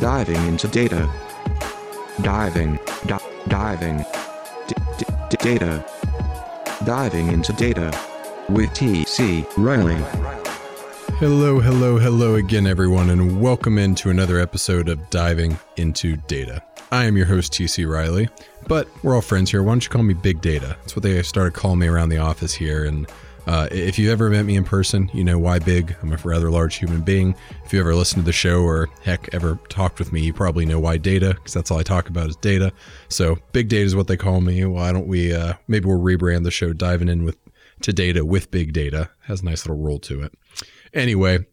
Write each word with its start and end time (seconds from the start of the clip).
Diving 0.00 0.42
into 0.46 0.66
data. 0.66 1.06
Diving, 2.22 2.78
di- 3.04 3.20
diving. 3.48 3.98
D- 4.66 4.74
d- 4.96 5.36
data. 5.38 5.84
Diving 6.86 7.28
into 7.28 7.52
data. 7.52 7.92
With 8.48 8.72
T.C. 8.72 9.44
Riley. 9.58 10.02
Hello, 11.18 11.60
hello, 11.60 11.98
hello 11.98 12.36
again, 12.36 12.66
everyone, 12.66 13.10
and 13.10 13.42
welcome 13.42 13.76
into 13.76 14.08
another 14.08 14.40
episode 14.40 14.88
of 14.88 15.10
Diving 15.10 15.58
into 15.76 16.16
Data. 16.16 16.62
I 16.90 17.04
am 17.04 17.18
your 17.18 17.26
host, 17.26 17.52
TC 17.52 17.86
Riley, 17.86 18.30
but 18.66 18.88
we're 19.02 19.14
all 19.14 19.20
friends 19.20 19.50
here. 19.50 19.62
Why 19.62 19.72
don't 19.72 19.84
you 19.84 19.90
call 19.90 20.02
me 20.02 20.14
Big 20.14 20.40
Data? 20.40 20.78
That's 20.80 20.96
what 20.96 21.02
they 21.02 21.22
started 21.22 21.52
calling 21.52 21.78
me 21.78 21.88
around 21.88 22.08
the 22.08 22.16
office 22.16 22.54
here. 22.54 22.86
And 22.86 23.06
uh, 23.50 23.66
if 23.72 23.98
you 23.98 24.12
ever 24.12 24.30
met 24.30 24.44
me 24.44 24.54
in 24.54 24.62
person, 24.62 25.10
you 25.12 25.24
know 25.24 25.36
why 25.36 25.58
big. 25.58 25.96
I'm 26.00 26.12
a 26.12 26.16
rather 26.18 26.52
large 26.52 26.76
human 26.76 27.00
being. 27.00 27.34
If 27.64 27.72
you 27.72 27.80
ever 27.80 27.96
listened 27.96 28.22
to 28.22 28.24
the 28.24 28.32
show 28.32 28.62
or 28.62 28.88
heck 29.02 29.28
ever 29.34 29.58
talked 29.68 29.98
with 29.98 30.12
me, 30.12 30.20
you 30.20 30.32
probably 30.32 30.64
know 30.64 30.78
why 30.78 30.98
data, 30.98 31.34
because 31.34 31.54
that's 31.54 31.68
all 31.68 31.80
I 31.80 31.82
talk 31.82 32.08
about 32.08 32.28
is 32.28 32.36
data. 32.36 32.72
So 33.08 33.38
Big 33.50 33.68
Data 33.68 33.84
is 33.84 33.96
what 33.96 34.06
they 34.06 34.16
call 34.16 34.40
me. 34.40 34.64
Why 34.64 34.92
don't 34.92 35.08
we? 35.08 35.34
Uh, 35.34 35.54
maybe 35.66 35.86
we'll 35.86 35.98
rebrand 35.98 36.44
the 36.44 36.52
show, 36.52 36.72
diving 36.72 37.08
in 37.08 37.24
with 37.24 37.38
to 37.82 37.92
data 37.92 38.24
with 38.24 38.52
big 38.52 38.72
data. 38.72 39.10
Has 39.22 39.40
a 39.42 39.46
nice 39.46 39.66
little 39.66 39.82
roll 39.82 39.98
to 39.98 40.22
it. 40.22 40.32
Anyway, 40.94 41.44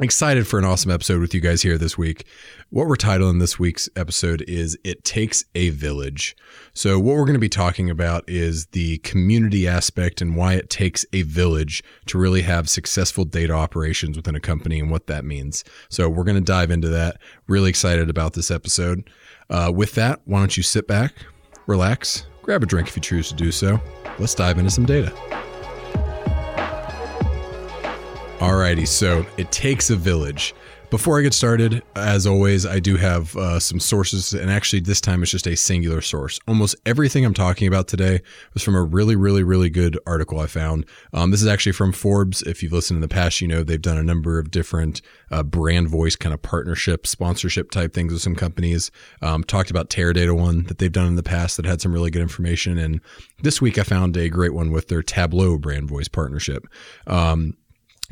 excited 0.00 0.46
for 0.46 0.58
an 0.58 0.64
awesome 0.64 0.90
episode 0.90 1.20
with 1.20 1.34
you 1.34 1.40
guys 1.40 1.60
here 1.60 1.76
this 1.76 1.98
week. 1.98 2.24
What 2.70 2.86
we're 2.86 2.96
titling 2.96 3.40
this 3.40 3.58
week's 3.58 3.90
episode 3.94 4.42
is 4.48 4.78
It 4.84 5.04
Takes 5.04 5.44
a 5.54 5.68
Village. 5.68 6.34
So, 6.72 6.98
what 6.98 7.16
we're 7.16 7.26
going 7.26 7.34
to 7.34 7.38
be 7.38 7.48
talking 7.48 7.90
about 7.90 8.24
is 8.26 8.66
the 8.66 8.98
community 8.98 9.68
aspect 9.68 10.22
and 10.22 10.34
why 10.34 10.54
it 10.54 10.70
takes 10.70 11.04
a 11.12 11.22
village 11.22 11.84
to 12.06 12.18
really 12.18 12.42
have 12.42 12.70
successful 12.70 13.24
data 13.24 13.52
operations 13.52 14.16
within 14.16 14.34
a 14.34 14.40
company 14.40 14.80
and 14.80 14.90
what 14.90 15.08
that 15.08 15.24
means. 15.24 15.62
So, 15.90 16.08
we're 16.08 16.24
going 16.24 16.36
to 16.36 16.40
dive 16.40 16.70
into 16.70 16.88
that. 16.88 17.18
Really 17.46 17.68
excited 17.68 18.08
about 18.08 18.32
this 18.32 18.50
episode. 18.50 19.10
Uh, 19.50 19.70
with 19.74 19.94
that, 19.96 20.20
why 20.24 20.38
don't 20.38 20.56
you 20.56 20.62
sit 20.62 20.88
back, 20.88 21.14
relax, 21.66 22.26
grab 22.40 22.62
a 22.62 22.66
drink 22.66 22.88
if 22.88 22.96
you 22.96 23.02
choose 23.02 23.28
to 23.28 23.34
do 23.34 23.52
so. 23.52 23.78
Let's 24.18 24.34
dive 24.34 24.58
into 24.58 24.70
some 24.70 24.86
data. 24.86 25.12
Alrighty, 28.42 28.88
so 28.88 29.24
it 29.36 29.52
takes 29.52 29.88
a 29.88 29.94
village. 29.94 30.52
Before 30.90 31.16
I 31.16 31.22
get 31.22 31.32
started, 31.32 31.80
as 31.94 32.26
always, 32.26 32.66
I 32.66 32.80
do 32.80 32.96
have 32.96 33.36
uh, 33.36 33.60
some 33.60 33.78
sources, 33.78 34.34
and 34.34 34.50
actually, 34.50 34.80
this 34.80 35.00
time 35.00 35.22
it's 35.22 35.30
just 35.30 35.46
a 35.46 35.56
singular 35.56 36.00
source. 36.00 36.40
Almost 36.48 36.74
everything 36.84 37.24
I'm 37.24 37.34
talking 37.34 37.68
about 37.68 37.86
today 37.86 38.20
was 38.52 38.64
from 38.64 38.74
a 38.74 38.82
really, 38.82 39.14
really, 39.14 39.44
really 39.44 39.70
good 39.70 39.96
article 40.08 40.40
I 40.40 40.48
found. 40.48 40.86
Um, 41.12 41.30
this 41.30 41.40
is 41.40 41.46
actually 41.46 41.72
from 41.72 41.92
Forbes. 41.92 42.42
If 42.42 42.64
you've 42.64 42.72
listened 42.72 42.96
in 42.96 43.00
the 43.00 43.06
past, 43.06 43.40
you 43.40 43.46
know 43.46 43.62
they've 43.62 43.80
done 43.80 43.96
a 43.96 44.02
number 44.02 44.40
of 44.40 44.50
different 44.50 45.02
uh, 45.30 45.44
brand 45.44 45.88
voice 45.88 46.16
kind 46.16 46.34
of 46.34 46.42
partnership, 46.42 47.06
sponsorship 47.06 47.70
type 47.70 47.94
things 47.94 48.12
with 48.12 48.22
some 48.22 48.34
companies. 48.34 48.90
Um, 49.22 49.44
talked 49.44 49.70
about 49.70 49.88
Teradata 49.88 50.36
one 50.36 50.64
that 50.64 50.78
they've 50.78 50.90
done 50.90 51.06
in 51.06 51.14
the 51.14 51.22
past 51.22 51.58
that 51.58 51.64
had 51.64 51.80
some 51.80 51.92
really 51.92 52.10
good 52.10 52.22
information. 52.22 52.76
And 52.76 53.00
this 53.40 53.62
week 53.62 53.78
I 53.78 53.84
found 53.84 54.16
a 54.16 54.28
great 54.28 54.52
one 54.52 54.72
with 54.72 54.88
their 54.88 55.02
Tableau 55.02 55.58
brand 55.58 55.88
voice 55.88 56.08
partnership. 56.08 56.66
Um, 57.06 57.56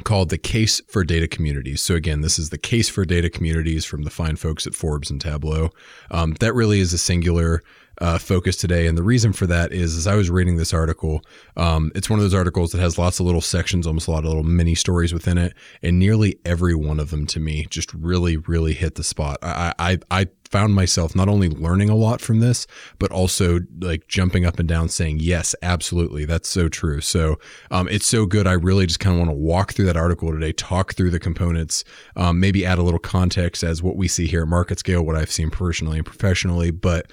called 0.00 0.30
the 0.30 0.38
Case 0.38 0.80
for 0.88 1.04
Data 1.04 1.28
Communities. 1.28 1.82
So 1.82 1.94
again, 1.94 2.20
this 2.20 2.38
is 2.38 2.50
the 2.50 2.58
Case 2.58 2.88
for 2.88 3.04
Data 3.04 3.30
Communities 3.30 3.84
from 3.84 4.02
the 4.02 4.10
fine 4.10 4.36
folks 4.36 4.66
at 4.66 4.74
Forbes 4.74 5.10
and 5.10 5.20
Tableau. 5.20 5.70
Um, 6.10 6.34
that 6.40 6.54
really 6.54 6.80
is 6.80 6.92
a 6.92 6.98
singular 6.98 7.62
uh, 8.00 8.16
focus 8.18 8.56
today, 8.56 8.86
and 8.86 8.96
the 8.96 9.02
reason 9.02 9.32
for 9.32 9.46
that 9.46 9.72
is, 9.72 9.94
as 9.96 10.06
I 10.06 10.14
was 10.14 10.30
reading 10.30 10.56
this 10.56 10.72
article, 10.72 11.22
um, 11.56 11.92
it's 11.94 12.08
one 12.08 12.18
of 12.18 12.22
those 12.22 12.34
articles 12.34 12.72
that 12.72 12.80
has 12.80 12.96
lots 12.96 13.20
of 13.20 13.26
little 13.26 13.42
sections, 13.42 13.86
almost 13.86 14.08
a 14.08 14.10
lot 14.10 14.24
of 14.24 14.30
little 14.30 14.42
mini 14.42 14.74
stories 14.74 15.12
within 15.12 15.36
it, 15.36 15.52
and 15.82 15.98
nearly 15.98 16.38
every 16.46 16.74
one 16.74 16.98
of 16.98 17.10
them 17.10 17.26
to 17.26 17.40
me 17.40 17.66
just 17.68 17.92
really, 17.92 18.38
really 18.38 18.72
hit 18.72 18.94
the 18.94 19.04
spot. 19.04 19.36
I, 19.42 19.74
I, 19.78 19.98
I 20.10 20.26
found 20.50 20.74
myself 20.74 21.14
not 21.14 21.28
only 21.28 21.48
learning 21.48 21.88
a 21.88 21.94
lot 21.94 22.20
from 22.20 22.40
this, 22.40 22.66
but 22.98 23.10
also 23.12 23.60
like 23.80 24.08
jumping 24.08 24.44
up 24.44 24.58
and 24.58 24.68
down 24.68 24.88
saying, 24.88 25.18
yes, 25.20 25.54
absolutely. 25.62 26.24
That's 26.24 26.48
so 26.48 26.68
true. 26.68 27.00
So 27.00 27.38
um, 27.70 27.88
it's 27.88 28.06
so 28.06 28.26
good. 28.26 28.46
I 28.46 28.52
really 28.52 28.86
just 28.86 29.00
kind 29.00 29.14
of 29.14 29.18
want 29.18 29.30
to 29.30 29.36
walk 29.36 29.72
through 29.72 29.86
that 29.86 29.96
article 29.96 30.32
today, 30.32 30.52
talk 30.52 30.94
through 30.94 31.10
the 31.10 31.20
components, 31.20 31.84
um, 32.16 32.40
maybe 32.40 32.66
add 32.66 32.78
a 32.78 32.82
little 32.82 33.00
context 33.00 33.62
as 33.62 33.82
what 33.82 33.96
we 33.96 34.08
see 34.08 34.26
here 34.26 34.42
at 34.42 34.48
Market 34.48 34.78
Scale, 34.78 35.02
what 35.02 35.16
I've 35.16 35.30
seen 35.30 35.50
personally 35.50 35.98
and 35.98 36.06
professionally. 36.06 36.70
But 36.70 37.10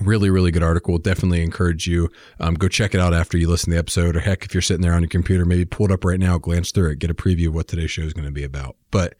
really 0.00 0.30
really 0.30 0.50
good 0.50 0.62
article 0.62 0.98
definitely 0.98 1.42
encourage 1.42 1.86
you 1.86 2.08
um, 2.40 2.54
go 2.54 2.68
check 2.68 2.94
it 2.94 3.00
out 3.00 3.14
after 3.14 3.36
you 3.36 3.48
listen 3.48 3.70
to 3.70 3.74
the 3.74 3.78
episode 3.78 4.16
or 4.16 4.20
heck 4.20 4.44
if 4.44 4.54
you're 4.54 4.60
sitting 4.60 4.82
there 4.82 4.92
on 4.92 5.02
your 5.02 5.08
computer 5.08 5.44
maybe 5.44 5.64
pull 5.64 5.86
it 5.86 5.92
up 5.92 6.04
right 6.04 6.20
now 6.20 6.38
glance 6.38 6.70
through 6.70 6.90
it 6.90 6.98
get 6.98 7.10
a 7.10 7.14
preview 7.14 7.48
of 7.48 7.54
what 7.54 7.66
today's 7.66 7.90
show 7.90 8.02
is 8.02 8.12
going 8.12 8.24
to 8.24 8.30
be 8.30 8.44
about 8.44 8.76
but 8.90 9.14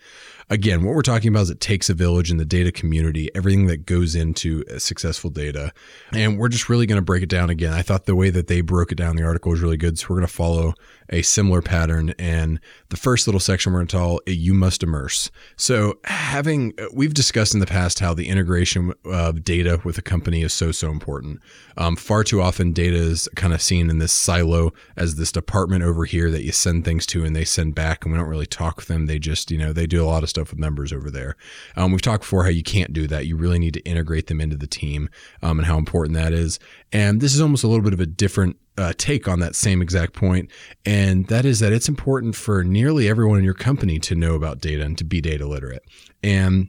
again 0.50 0.82
what 0.84 0.94
we're 0.94 1.02
talking 1.02 1.28
about 1.28 1.42
is 1.42 1.50
it 1.50 1.60
takes 1.60 1.90
a 1.90 1.94
village 1.94 2.30
in 2.30 2.36
the 2.36 2.44
data 2.44 2.72
community 2.72 3.30
everything 3.34 3.66
that 3.66 3.86
goes 3.86 4.14
into 4.14 4.64
successful 4.78 5.30
data. 5.30 5.72
And 6.12 6.38
we're 6.38 6.48
just 6.48 6.68
really 6.68 6.86
going 6.86 6.98
to 6.98 7.04
break 7.04 7.22
it 7.22 7.28
down 7.28 7.50
again. 7.50 7.72
I 7.72 7.82
thought 7.82 8.06
the 8.06 8.14
way 8.14 8.30
that 8.30 8.46
they 8.46 8.60
broke 8.60 8.92
it 8.92 8.96
down 8.96 9.16
the 9.16 9.24
article 9.24 9.50
was 9.50 9.60
really 9.60 9.76
good. 9.76 9.98
So 9.98 10.06
we're 10.08 10.16
going 10.16 10.26
to 10.26 10.32
follow 10.32 10.74
a 11.10 11.22
similar 11.22 11.62
pattern. 11.62 12.14
And 12.18 12.60
the 12.90 12.96
first 12.96 13.26
little 13.26 13.40
section 13.40 13.72
we're 13.72 13.80
going 13.80 13.88
to 13.88 13.96
tell 13.96 14.20
you 14.26 14.54
must 14.54 14.82
immerse. 14.82 15.30
So 15.56 15.98
having 16.04 16.74
we've 16.92 17.14
discussed 17.14 17.54
in 17.54 17.60
the 17.60 17.66
past 17.66 17.98
how 17.98 18.14
the 18.14 18.28
integration 18.28 18.92
of 19.04 19.44
data 19.44 19.80
with 19.84 19.98
a 19.98 20.02
company 20.02 20.42
is 20.42 20.52
so 20.52 20.72
so 20.72 20.90
important. 20.90 21.40
Um, 21.76 21.96
far 21.96 22.24
too 22.24 22.40
often 22.42 22.72
data 22.72 22.96
is 22.96 23.28
kind 23.36 23.52
of 23.52 23.62
seen 23.62 23.90
in 23.90 23.98
this 23.98 24.12
silo 24.12 24.72
as 24.96 25.16
this 25.16 25.32
department 25.32 25.84
over 25.84 26.04
here 26.04 26.30
that 26.30 26.42
you 26.42 26.52
send 26.52 26.84
things 26.84 27.06
to 27.06 27.24
and 27.24 27.34
they 27.34 27.44
send 27.44 27.74
back 27.74 28.04
and 28.04 28.12
we 28.12 28.18
don't 28.18 28.28
really 28.28 28.46
talk 28.46 28.76
with 28.76 28.86
them. 28.86 29.06
They 29.06 29.18
just 29.18 29.50
you 29.50 29.58
know 29.58 29.72
they 29.72 29.86
do 29.86 30.02
a 30.02 30.06
lot 30.06 30.22
of 30.22 30.28
stuff 30.28 30.37
with 30.40 30.58
members 30.58 30.92
over 30.92 31.10
there 31.10 31.36
um, 31.76 31.92
we've 31.92 32.02
talked 32.02 32.22
before 32.22 32.44
how 32.44 32.50
you 32.50 32.62
can't 32.62 32.92
do 32.92 33.06
that 33.06 33.26
you 33.26 33.36
really 33.36 33.58
need 33.58 33.74
to 33.74 33.80
integrate 33.80 34.26
them 34.26 34.40
into 34.40 34.56
the 34.56 34.66
team 34.66 35.08
um, 35.42 35.58
and 35.58 35.66
how 35.66 35.78
important 35.78 36.14
that 36.14 36.32
is 36.32 36.58
and 36.92 37.20
this 37.20 37.34
is 37.34 37.40
almost 37.40 37.64
a 37.64 37.68
little 37.68 37.84
bit 37.84 37.92
of 37.92 38.00
a 38.00 38.06
different 38.06 38.56
uh, 38.78 38.92
take 38.96 39.26
on 39.26 39.40
that 39.40 39.56
same 39.56 39.82
exact 39.82 40.12
point, 40.12 40.50
and 40.86 41.26
that 41.26 41.44
is 41.44 41.58
that 41.58 41.72
it's 41.72 41.88
important 41.88 42.36
for 42.36 42.62
nearly 42.62 43.08
everyone 43.08 43.38
in 43.38 43.44
your 43.44 43.54
company 43.54 43.98
to 43.98 44.14
know 44.14 44.34
about 44.34 44.60
data 44.60 44.84
and 44.84 44.96
to 44.96 45.04
be 45.04 45.20
data 45.20 45.46
literate. 45.46 45.82
And 46.22 46.68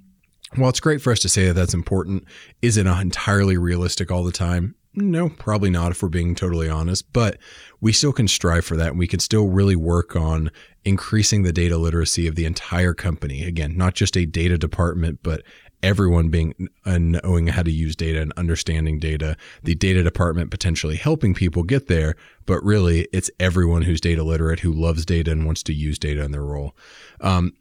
while 0.56 0.70
it's 0.70 0.80
great 0.80 1.02
for 1.02 1.12
us 1.12 1.20
to 1.20 1.30
say 1.30 1.46
that 1.48 1.54
that's 1.54 1.76
important, 1.76 2.26
is 2.62 2.78
it 2.78 2.88
entirely 2.88 3.58
realistic 3.58 4.10
all 4.10 4.24
the 4.24 4.32
time? 4.32 4.76
No, 4.96 5.30
probably 5.30 5.70
not 5.70 5.92
if 5.92 6.02
we're 6.02 6.10
being 6.10 6.34
totally 6.34 6.68
honest, 6.68 7.14
but 7.14 7.38
we 7.80 7.94
still 7.94 8.12
can 8.12 8.28
strive 8.28 8.66
for 8.66 8.76
that 8.76 8.90
and 8.90 9.00
we 9.00 9.08
can 9.08 9.20
still 9.20 9.48
really 9.48 9.76
work 9.76 10.16
on 10.16 10.50
increasing 10.84 11.44
the 11.44 11.54
data 11.54 11.78
literacy 11.78 12.28
of 12.28 12.36
the 12.36 12.46
entire 12.46 12.94
company. 12.94 13.44
Again, 13.44 13.78
not 13.78 13.94
just 13.94 14.18
a 14.18 14.26
data 14.26 14.58
department, 14.58 15.20
but 15.22 15.44
everyone 15.84 16.30
being 16.30 16.54
uh, 16.86 16.98
knowing 16.98 17.48
how 17.48 17.64
to 17.64 17.72
use 17.72 17.96
data 17.96 18.22
and 18.22 18.34
understanding 18.36 19.00
data, 19.00 19.38
the 19.64 19.76
data 19.76 20.04
department 20.04 20.52
potentially 20.52 20.96
helping 20.96 21.34
people 21.34 21.64
get 21.64 21.88
there, 21.88 22.16
but 22.46 22.64
really 22.64 23.08
it's 23.14 23.32
everyone 23.40 23.84
who's 23.84 24.02
data 24.02 24.24
literate 24.24 24.60
who 24.60 24.74
loves 24.74 25.06
data 25.06 25.32
and 25.32 25.46
wants 25.46 25.64
to 25.64 25.74
use 25.74 26.00
data 26.00 26.24
in 26.24 26.32
their 26.32 26.44
role. 26.44 26.76
Um, 27.22 27.54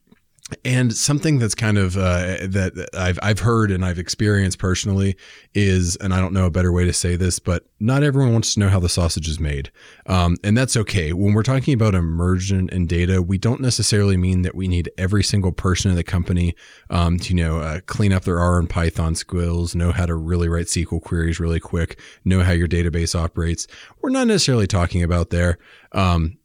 and 0.65 0.95
something 0.95 1.39
that's 1.39 1.55
kind 1.55 1.77
of 1.77 1.97
uh, 1.97 2.39
that 2.47 2.89
I've 2.95 3.19
I've 3.23 3.41
heard 3.41 3.71
and 3.71 3.85
I've 3.85 3.99
experienced 3.99 4.59
personally 4.59 5.17
is, 5.55 5.97
and 5.97 6.15
I 6.15 6.21
don't 6.21 6.33
know 6.33 6.47
a 6.47 6.51
better 6.51 6.73
way 6.73 6.85
to 6.85 6.93
say 6.93 7.17
this, 7.17 7.39
but 7.39 7.67
not 7.81 8.03
everyone 8.03 8.33
wants 8.33 8.55
to 8.55 8.61
know 8.61 8.69
how 8.69 8.81
the 8.81 8.89
sausage 8.89 9.29
is 9.29 9.39
made, 9.39 9.71
um, 10.07 10.37
and 10.43 10.57
that's 10.57 10.77
okay. 10.77 11.13
When 11.13 11.35
we're 11.35 11.43
talking 11.43 11.75
about 11.75 11.95
immersion 11.95 12.71
and 12.73 12.89
data, 12.89 13.21
we 13.21 13.37
don't 13.37 13.61
necessarily 13.61 14.17
mean 14.17 14.43
that 14.43 14.55
we 14.55 14.69
need 14.69 14.91
every 14.97 15.23
single 15.23 15.53
person 15.53 15.91
in 15.91 15.97
the 15.97 16.05
company 16.05 16.55
um, 16.89 17.19
to 17.19 17.35
you 17.35 17.45
know 17.45 17.59
uh, 17.59 17.81
clean 17.87 18.13
up 18.13 18.25
their 18.25 18.41
R 18.41 18.59
and 18.59 18.71
Python 18.71 19.15
skills, 19.15 19.75
know 19.75 19.93
how 19.93 20.07
to 20.07 20.15
really 20.15 20.49
write 20.49 20.67
SQL 20.67 21.03
queries 21.03 21.39
really 21.39 21.61
quick, 21.61 22.01
know 22.25 22.43
how 22.43 22.53
your 22.53 22.69
database 22.69 23.15
operates. 23.15 23.67
We're 24.01 24.11
not 24.11 24.27
necessarily 24.27 24.67
talking 24.67 25.03
about 25.03 25.31
there. 25.31 25.59
Um, 25.93 26.39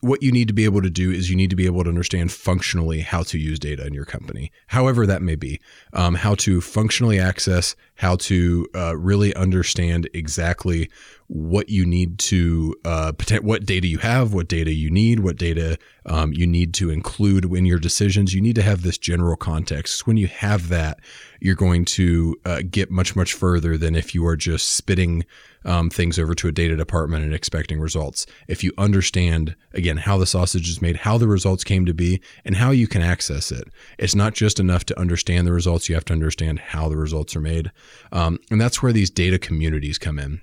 what 0.00 0.22
you 0.22 0.32
need 0.32 0.48
to 0.48 0.54
be 0.54 0.64
able 0.64 0.82
to 0.82 0.90
do 0.90 1.10
is 1.10 1.30
you 1.30 1.36
need 1.36 1.50
to 1.50 1.56
be 1.56 1.66
able 1.66 1.84
to 1.84 1.88
understand 1.88 2.32
functionally 2.32 3.00
how 3.00 3.22
to 3.24 3.38
use 3.38 3.58
data 3.58 3.86
in 3.86 3.94
your 3.94 4.04
company, 4.04 4.50
however 4.68 5.06
that 5.06 5.22
may 5.22 5.36
be, 5.36 5.60
um, 5.92 6.14
how 6.14 6.34
to 6.36 6.60
functionally 6.60 7.18
access, 7.18 7.76
how 7.96 8.16
to 8.16 8.66
uh, 8.74 8.96
really 8.96 9.34
understand 9.34 10.08
exactly 10.14 10.90
what 11.28 11.68
you 11.68 11.86
need 11.86 12.18
to, 12.18 12.74
uh, 12.84 13.12
what 13.40 13.64
data 13.64 13.86
you 13.86 13.98
have, 13.98 14.34
what 14.34 14.48
data 14.48 14.72
you 14.72 14.90
need, 14.90 15.20
what 15.20 15.36
data 15.36 15.78
um, 16.06 16.32
you 16.32 16.46
need 16.46 16.74
to 16.74 16.90
include 16.90 17.44
in 17.44 17.64
your 17.64 17.78
decisions. 17.78 18.34
You 18.34 18.40
need 18.40 18.56
to 18.56 18.62
have 18.62 18.82
this 18.82 18.98
general 18.98 19.36
context. 19.36 20.06
When 20.06 20.16
you 20.16 20.26
have 20.26 20.68
that, 20.68 21.00
you're 21.42 21.54
going 21.56 21.84
to 21.84 22.36
uh, 22.44 22.62
get 22.70 22.90
much, 22.90 23.16
much 23.16 23.34
further 23.34 23.76
than 23.76 23.96
if 23.96 24.14
you 24.14 24.24
are 24.26 24.36
just 24.36 24.70
spitting 24.70 25.24
um, 25.64 25.90
things 25.90 26.18
over 26.18 26.34
to 26.34 26.48
a 26.48 26.52
data 26.52 26.76
department 26.76 27.24
and 27.24 27.34
expecting 27.34 27.80
results. 27.80 28.26
If 28.46 28.62
you 28.62 28.72
understand, 28.78 29.56
again, 29.72 29.96
how 29.96 30.18
the 30.18 30.26
sausage 30.26 30.68
is 30.68 30.80
made, 30.80 30.98
how 30.98 31.18
the 31.18 31.26
results 31.26 31.64
came 31.64 31.84
to 31.86 31.94
be, 31.94 32.20
and 32.44 32.56
how 32.56 32.70
you 32.70 32.86
can 32.86 33.02
access 33.02 33.50
it, 33.50 33.68
it's 33.98 34.14
not 34.14 34.34
just 34.34 34.60
enough 34.60 34.84
to 34.86 34.98
understand 34.98 35.46
the 35.46 35.52
results. 35.52 35.88
You 35.88 35.96
have 35.96 36.04
to 36.06 36.12
understand 36.12 36.60
how 36.60 36.88
the 36.88 36.96
results 36.96 37.34
are 37.34 37.40
made. 37.40 37.72
Um, 38.12 38.38
and 38.50 38.60
that's 38.60 38.82
where 38.82 38.92
these 38.92 39.10
data 39.10 39.38
communities 39.38 39.98
come 39.98 40.18
in. 40.18 40.42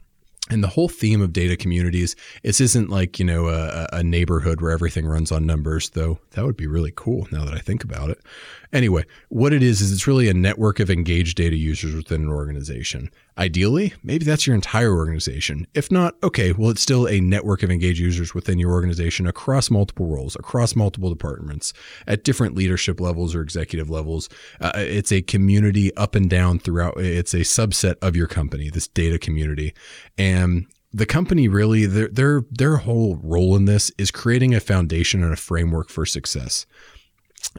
And 0.50 0.64
the 0.64 0.68
whole 0.68 0.90
theme 0.90 1.22
of 1.22 1.34
data 1.34 1.56
communities 1.56 2.16
this 2.44 2.60
isn't 2.60 2.90
like 2.90 3.20
you 3.20 3.26
know 3.26 3.48
a, 3.50 3.88
a, 3.94 4.04
neighborhood 4.04 4.62
where 4.62 4.72
everything 4.72 5.06
runs 5.06 5.32
on 5.32 5.46
numbers 5.46 5.92
though. 5.92 6.20
That 6.32 6.46
would 6.46 6.58
be 6.58 6.68
really 6.68 6.92
cool 6.96 7.28
now 7.32 7.46
that 7.46 7.54
i 7.54 7.60
think 7.60 7.84
about 7.84 8.10
it. 8.10 8.20
Anyway 8.74 9.06
what 9.30 9.54
it 9.54 9.64
is 9.64 9.82
is 9.82 9.92
it's 9.92 10.08
really 10.08 10.30
a 10.30 10.34
network 10.34 10.80
of 10.80 10.90
engaged 10.90 11.38
data 11.38 11.56
users 11.56 11.96
within 11.96 12.22
an 12.22 12.30
organization. 12.30 13.10
Ideally 13.38 13.94
maybe 14.04 14.26
that's 14.26 14.48
your 14.48 14.56
entire 14.56 14.94
organization. 14.94 15.68
If 15.74 15.92
not 15.92 16.16
okay 16.24 16.52
well 16.52 16.70
it's 16.70 16.82
still 16.82 17.08
a 17.08 17.20
network 17.20 17.64
of 17.64 17.72
engaged 17.72 18.00
users 18.00 18.34
within 18.34 18.60
your 18.60 18.72
organization 18.72 19.28
across 19.28 19.70
multiple 19.70 20.08
roles 20.08 20.36
across 20.36 20.76
multiple 20.76 21.10
departments 21.10 21.74
at 22.08 22.24
different 22.24 22.56
leadership 22.56 23.00
levels 23.00 23.36
or 23.36 23.42
executive 23.42 23.90
levels. 23.90 24.30
Uh, 24.60 24.72
it's 24.76 25.12
a 25.12 25.22
community 25.22 25.96
up 25.96 26.16
and 26.16 26.30
down 26.30 26.60
throughout. 26.60 26.98
It's 26.98 27.34
a 27.34 27.40
subset 27.40 27.96
of 28.02 28.16
your 28.16 28.28
company 28.28 28.70
this 28.70 28.88
data 28.88 29.20
community. 29.20 29.74
And 30.18 30.39
the 30.92 31.06
company 31.06 31.48
really 31.48 31.86
their 31.86 32.08
their 32.08 32.42
their 32.52 32.78
whole 32.78 33.20
role 33.24 33.56
in 33.56 33.66
this 33.66 33.92
is 33.98 34.12
creating 34.12 34.56
a 34.56 34.60
foundation 34.60 35.24
and 35.24 35.34
a 35.34 35.38
framework 35.38 35.90
for 35.90 36.06
success. 36.06 36.66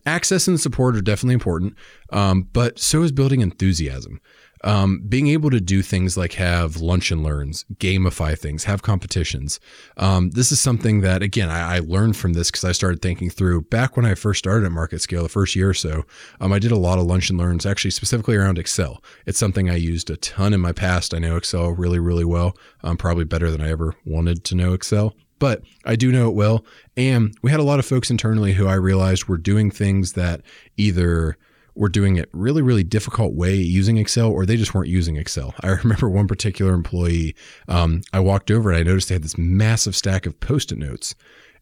Access 0.04 0.46
and 0.46 0.60
support 0.60 0.96
are 0.96 1.00
definitely 1.00 1.34
important, 1.34 1.74
um, 2.12 2.48
but 2.52 2.78
so 2.78 3.02
is 3.02 3.12
building 3.12 3.40
enthusiasm 3.40 4.20
um, 4.62 5.02
being 5.08 5.28
able 5.28 5.50
to 5.50 5.60
do 5.60 5.82
things 5.82 6.16
like 6.16 6.34
have 6.34 6.76
lunch 6.76 7.10
and 7.10 7.22
learns, 7.22 7.64
gamify 7.74 8.38
things, 8.38 8.64
have 8.64 8.82
competitions. 8.82 9.58
Um, 9.96 10.30
this 10.30 10.52
is 10.52 10.60
something 10.60 11.00
that, 11.00 11.22
again, 11.22 11.48
I, 11.48 11.76
I 11.76 11.78
learned 11.80 12.16
from 12.16 12.34
this 12.34 12.50
because 12.50 12.64
I 12.64 12.72
started 12.72 13.00
thinking 13.00 13.30
through 13.30 13.62
back 13.62 13.96
when 13.96 14.04
I 14.04 14.14
first 14.14 14.38
started 14.38 14.66
at 14.66 14.72
Market 14.72 15.00
Scale, 15.00 15.22
the 15.22 15.28
first 15.28 15.56
year 15.56 15.70
or 15.70 15.74
so. 15.74 16.04
Um, 16.40 16.52
I 16.52 16.58
did 16.58 16.72
a 16.72 16.76
lot 16.76 16.98
of 16.98 17.06
lunch 17.06 17.30
and 17.30 17.38
learns, 17.38 17.64
actually, 17.64 17.92
specifically 17.92 18.36
around 18.36 18.58
Excel. 18.58 19.02
It's 19.26 19.38
something 19.38 19.70
I 19.70 19.76
used 19.76 20.10
a 20.10 20.16
ton 20.16 20.52
in 20.52 20.60
my 20.60 20.72
past. 20.72 21.14
I 21.14 21.18
know 21.18 21.36
Excel 21.36 21.70
really, 21.70 21.98
really 21.98 22.24
well, 22.24 22.56
um, 22.82 22.96
probably 22.96 23.24
better 23.24 23.50
than 23.50 23.60
I 23.60 23.70
ever 23.70 23.94
wanted 24.04 24.44
to 24.44 24.54
know 24.54 24.74
Excel 24.74 25.14
but 25.40 25.62
I 25.86 25.96
do 25.96 26.12
know 26.12 26.28
it 26.28 26.34
well. 26.34 26.66
And 26.98 27.34
we 27.40 27.50
had 27.50 27.60
a 27.60 27.64
lot 27.64 27.78
of 27.78 27.86
folks 27.86 28.10
internally 28.10 28.52
who 28.52 28.66
I 28.66 28.74
realized 28.74 29.24
were 29.24 29.38
doing 29.38 29.70
things 29.70 30.12
that 30.12 30.42
either 30.76 31.38
were 31.74 31.88
doing 31.88 32.16
it 32.16 32.28
really, 32.32 32.62
really 32.62 32.84
difficult 32.84 33.34
way 33.34 33.54
using 33.54 33.96
Excel, 33.96 34.30
or 34.30 34.46
they 34.46 34.56
just 34.56 34.74
weren't 34.74 34.88
using 34.88 35.16
Excel. 35.16 35.54
I 35.60 35.68
remember 35.68 36.08
one 36.08 36.28
particular 36.28 36.72
employee. 36.72 37.34
Um, 37.68 38.02
I 38.12 38.20
walked 38.20 38.50
over 38.50 38.70
and 38.70 38.78
I 38.78 38.82
noticed 38.82 39.08
they 39.08 39.14
had 39.14 39.24
this 39.24 39.38
massive 39.38 39.96
stack 39.96 40.26
of 40.26 40.38
post-it 40.40 40.78
notes, 40.78 41.14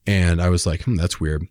and 0.07 0.41
I 0.41 0.49
was 0.49 0.67
like, 0.67 0.83
"Hmm, 0.83 0.97
that's 0.97 1.21
weird." 1.21 1.47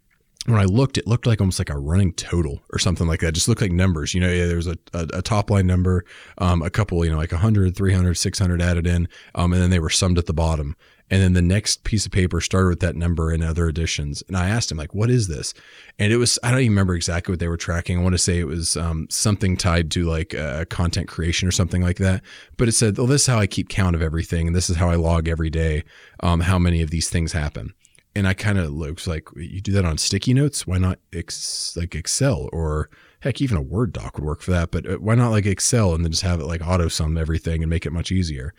When 0.45 0.59
I 0.59 0.63
looked, 0.63 0.97
it 0.97 1.07
looked 1.07 1.27
like 1.27 1.41
almost 1.41 1.59
like 1.59 1.69
a 1.69 1.77
running 1.77 2.13
total 2.13 2.61
or 2.71 2.79
something 2.79 3.05
like 3.05 3.19
that. 3.19 3.29
It 3.29 3.31
just 3.33 3.49
looked 3.49 3.59
like 3.59 3.71
numbers. 3.71 4.13
You 4.13 4.21
know, 4.21 4.31
yeah, 4.31 4.45
a, 4.45 4.97
a, 4.97 5.07
a, 5.17 5.21
top 5.21 5.49
line 5.49 5.67
number, 5.67 6.05
um, 6.37 6.61
a 6.61 6.69
couple, 6.69 7.03
you 7.03 7.11
know, 7.11 7.17
like 7.17 7.33
100, 7.33 7.75
300, 7.75 8.13
600 8.13 8.61
added 8.61 8.87
in, 8.87 9.09
um, 9.35 9.51
and 9.51 9.61
then 9.61 9.71
they 9.71 9.79
were 9.79 9.89
summed 9.89 10.17
at 10.17 10.25
the 10.25 10.33
bottom. 10.33 10.77
And 11.09 11.21
then 11.21 11.33
the 11.33 11.41
next 11.41 11.83
piece 11.83 12.05
of 12.05 12.11
paper 12.11 12.41
started 12.41 12.67
with 12.67 12.79
that 12.81 12.95
number 12.95 13.31
and 13.31 13.43
other 13.43 13.67
additions. 13.67 14.23
And 14.27 14.35
I 14.35 14.49
asked 14.49 14.71
him, 14.71 14.77
like, 14.77 14.93
what 14.93 15.09
is 15.09 15.27
this? 15.27 15.53
And 15.97 16.11
it 16.11 16.17
was, 16.17 16.37
I 16.43 16.51
don't 16.51 16.59
even 16.59 16.71
remember 16.71 16.95
exactly 16.95 17.31
what 17.31 17.39
they 17.39 17.47
were 17.47 17.55
tracking. 17.57 17.97
I 17.97 18.01
want 18.03 18.13
to 18.13 18.19
say 18.19 18.39
it 18.39 18.47
was 18.47 18.75
um, 18.75 19.07
something 19.09 19.55
tied 19.55 19.89
to 19.91 20.03
like 20.03 20.35
uh, 20.35 20.65
content 20.65 21.07
creation 21.07 21.47
or 21.47 21.51
something 21.51 21.81
like 21.81 21.97
that. 21.97 22.23
But 22.57 22.67
it 22.67 22.73
said, 22.73 22.97
well, 22.97 23.07
this 23.07 23.21
is 23.21 23.27
how 23.27 23.39
I 23.39 23.47
keep 23.47 23.69
count 23.69 23.95
of 23.95 24.01
everything. 24.01 24.47
And 24.47 24.55
this 24.55 24.69
is 24.69 24.75
how 24.75 24.89
I 24.89 24.95
log 24.95 25.27
every 25.27 25.49
day 25.49 25.83
um, 26.19 26.41
how 26.41 26.59
many 26.59 26.81
of 26.81 26.89
these 26.89 27.09
things 27.09 27.31
happen. 27.31 27.73
And 28.13 28.27
I 28.27 28.33
kind 28.33 28.57
of 28.57 28.71
looks 28.71 29.07
like, 29.07 29.29
you 29.35 29.61
do 29.61 29.71
that 29.73 29.85
on 29.85 29.97
sticky 29.97 30.33
notes? 30.33 30.65
Why 30.65 30.77
not 30.77 30.99
ex- 31.13 31.77
like 31.77 31.95
Excel 31.95 32.49
or 32.51 32.89
heck, 33.21 33.41
even 33.41 33.57
a 33.57 33.61
Word 33.61 33.93
doc 33.93 34.17
would 34.17 34.25
work 34.25 34.41
for 34.41 34.51
that. 34.51 34.71
But 34.71 34.89
uh, 34.89 34.95
why 34.95 35.15
not 35.15 35.29
like 35.29 35.45
Excel 35.45 35.93
and 35.93 36.03
then 36.03 36.11
just 36.11 36.23
have 36.23 36.39
it 36.39 36.45
like 36.45 36.65
auto 36.65 36.87
sum 36.87 37.17
everything 37.17 37.63
and 37.63 37.69
make 37.69 37.85
it 37.85 37.93
much 37.93 38.11
easier? 38.11 38.53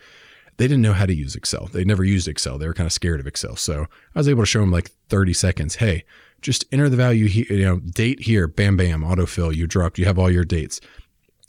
They 0.59 0.67
didn't 0.67 0.81
know 0.81 0.93
how 0.93 1.05
to 1.05 1.15
use 1.15 1.37
Excel. 1.37 1.67
They 1.71 1.85
never 1.85 2.03
used 2.03 2.27
Excel. 2.27 2.57
They 2.57 2.67
were 2.67 2.73
kind 2.73 2.85
of 2.85 2.91
scared 2.91 3.21
of 3.21 3.27
Excel. 3.27 3.55
So 3.55 3.87
I 4.13 4.19
was 4.19 4.27
able 4.27 4.43
to 4.43 4.45
show 4.45 4.59
them 4.59 4.71
like 4.71 4.91
30 5.07 5.31
seconds. 5.31 5.75
Hey, 5.75 6.03
just 6.41 6.65
enter 6.69 6.89
the 6.89 6.97
value 6.97 7.27
here, 7.27 7.45
you 7.49 7.63
know, 7.63 7.79
date 7.79 8.23
here, 8.23 8.45
bam, 8.45 8.75
bam, 8.75 9.01
autofill. 9.01 9.55
You 9.55 9.67
dropped, 9.67 9.97
you 9.97 10.03
have 10.03 10.19
all 10.19 10.29
your 10.29 10.43
dates. 10.43 10.81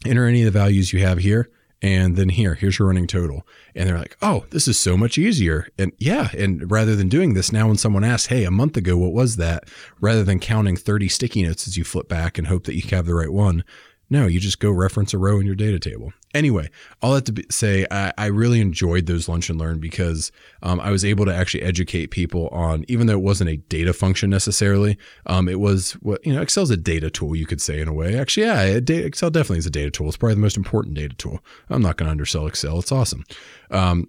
Enter 0.06 0.26
any 0.26 0.42
of 0.42 0.44
the 0.44 0.56
values 0.56 0.92
you 0.92 1.00
have 1.00 1.18
here. 1.18 1.50
And 1.82 2.14
then 2.14 2.28
here, 2.28 2.54
here's 2.54 2.78
your 2.78 2.86
running 2.86 3.08
total. 3.08 3.44
And 3.74 3.88
they're 3.88 3.98
like, 3.98 4.16
oh, 4.22 4.44
this 4.50 4.68
is 4.68 4.78
so 4.78 4.96
much 4.96 5.18
easier. 5.18 5.66
And 5.76 5.90
yeah. 5.98 6.28
And 6.38 6.70
rather 6.70 6.94
than 6.94 7.08
doing 7.08 7.34
this 7.34 7.50
now, 7.50 7.66
when 7.66 7.78
someone 7.78 8.04
asks, 8.04 8.28
hey, 8.28 8.44
a 8.44 8.50
month 8.50 8.76
ago, 8.76 8.96
what 8.96 9.12
was 9.12 9.36
that? 9.36 9.64
Rather 10.00 10.22
than 10.22 10.38
counting 10.38 10.76
30 10.76 11.08
sticky 11.08 11.42
notes 11.42 11.66
as 11.66 11.76
you 11.76 11.82
flip 11.82 12.08
back 12.08 12.38
and 12.38 12.46
hope 12.46 12.62
that 12.64 12.76
you 12.76 12.88
have 12.90 13.06
the 13.06 13.14
right 13.14 13.32
one, 13.32 13.64
no, 14.10 14.26
you 14.26 14.40
just 14.40 14.58
go 14.58 14.70
reference 14.72 15.14
a 15.14 15.18
row 15.18 15.38
in 15.38 15.46
your 15.46 15.54
data 15.54 15.78
table. 15.78 16.12
Anyway, 16.34 16.68
all 17.00 17.14
that 17.14 17.26
to 17.26 17.32
be, 17.32 17.44
say, 17.48 17.86
I, 17.92 18.12
I, 18.18 18.26
really 18.26 18.60
enjoyed 18.60 19.06
those 19.06 19.28
lunch 19.28 19.50
and 19.50 19.58
learn 19.58 19.78
because 19.78 20.30
um, 20.62 20.80
I 20.80 20.90
was 20.90 21.04
able 21.04 21.24
to 21.24 21.34
actually 21.34 21.62
educate 21.62 22.08
people 22.08 22.48
on, 22.48 22.84
even 22.88 23.06
though 23.06 23.14
it 23.14 23.22
wasn't 23.22 23.50
a 23.50 23.56
data 23.56 23.92
function 23.92 24.30
necessarily, 24.30 24.98
um, 25.26 25.48
it 25.48 25.60
was 25.60 25.92
what, 25.94 26.24
you 26.26 26.32
know, 26.32 26.40
Excel's 26.40 26.70
a 26.70 26.76
data 26.76 27.08
tool, 27.08 27.34
you 27.34 27.46
could 27.46 27.60
say 27.60 27.80
in 27.80 27.88
a 27.88 27.92
way. 27.92 28.18
Actually, 28.18 28.46
yeah, 28.46 28.62
Excel 28.62 29.30
definitely 29.30 29.58
is 29.58 29.66
a 29.66 29.70
data 29.70 29.90
tool. 29.90 30.08
It's 30.08 30.16
probably 30.16 30.34
the 30.34 30.40
most 30.40 30.56
important 30.56 30.94
data 30.94 31.14
tool. 31.14 31.40
I'm 31.68 31.82
not 31.82 31.96
going 31.96 32.06
to 32.06 32.12
undersell 32.12 32.46
Excel. 32.46 32.78
It's 32.80 32.92
awesome. 32.92 33.24
Um, 33.70 34.08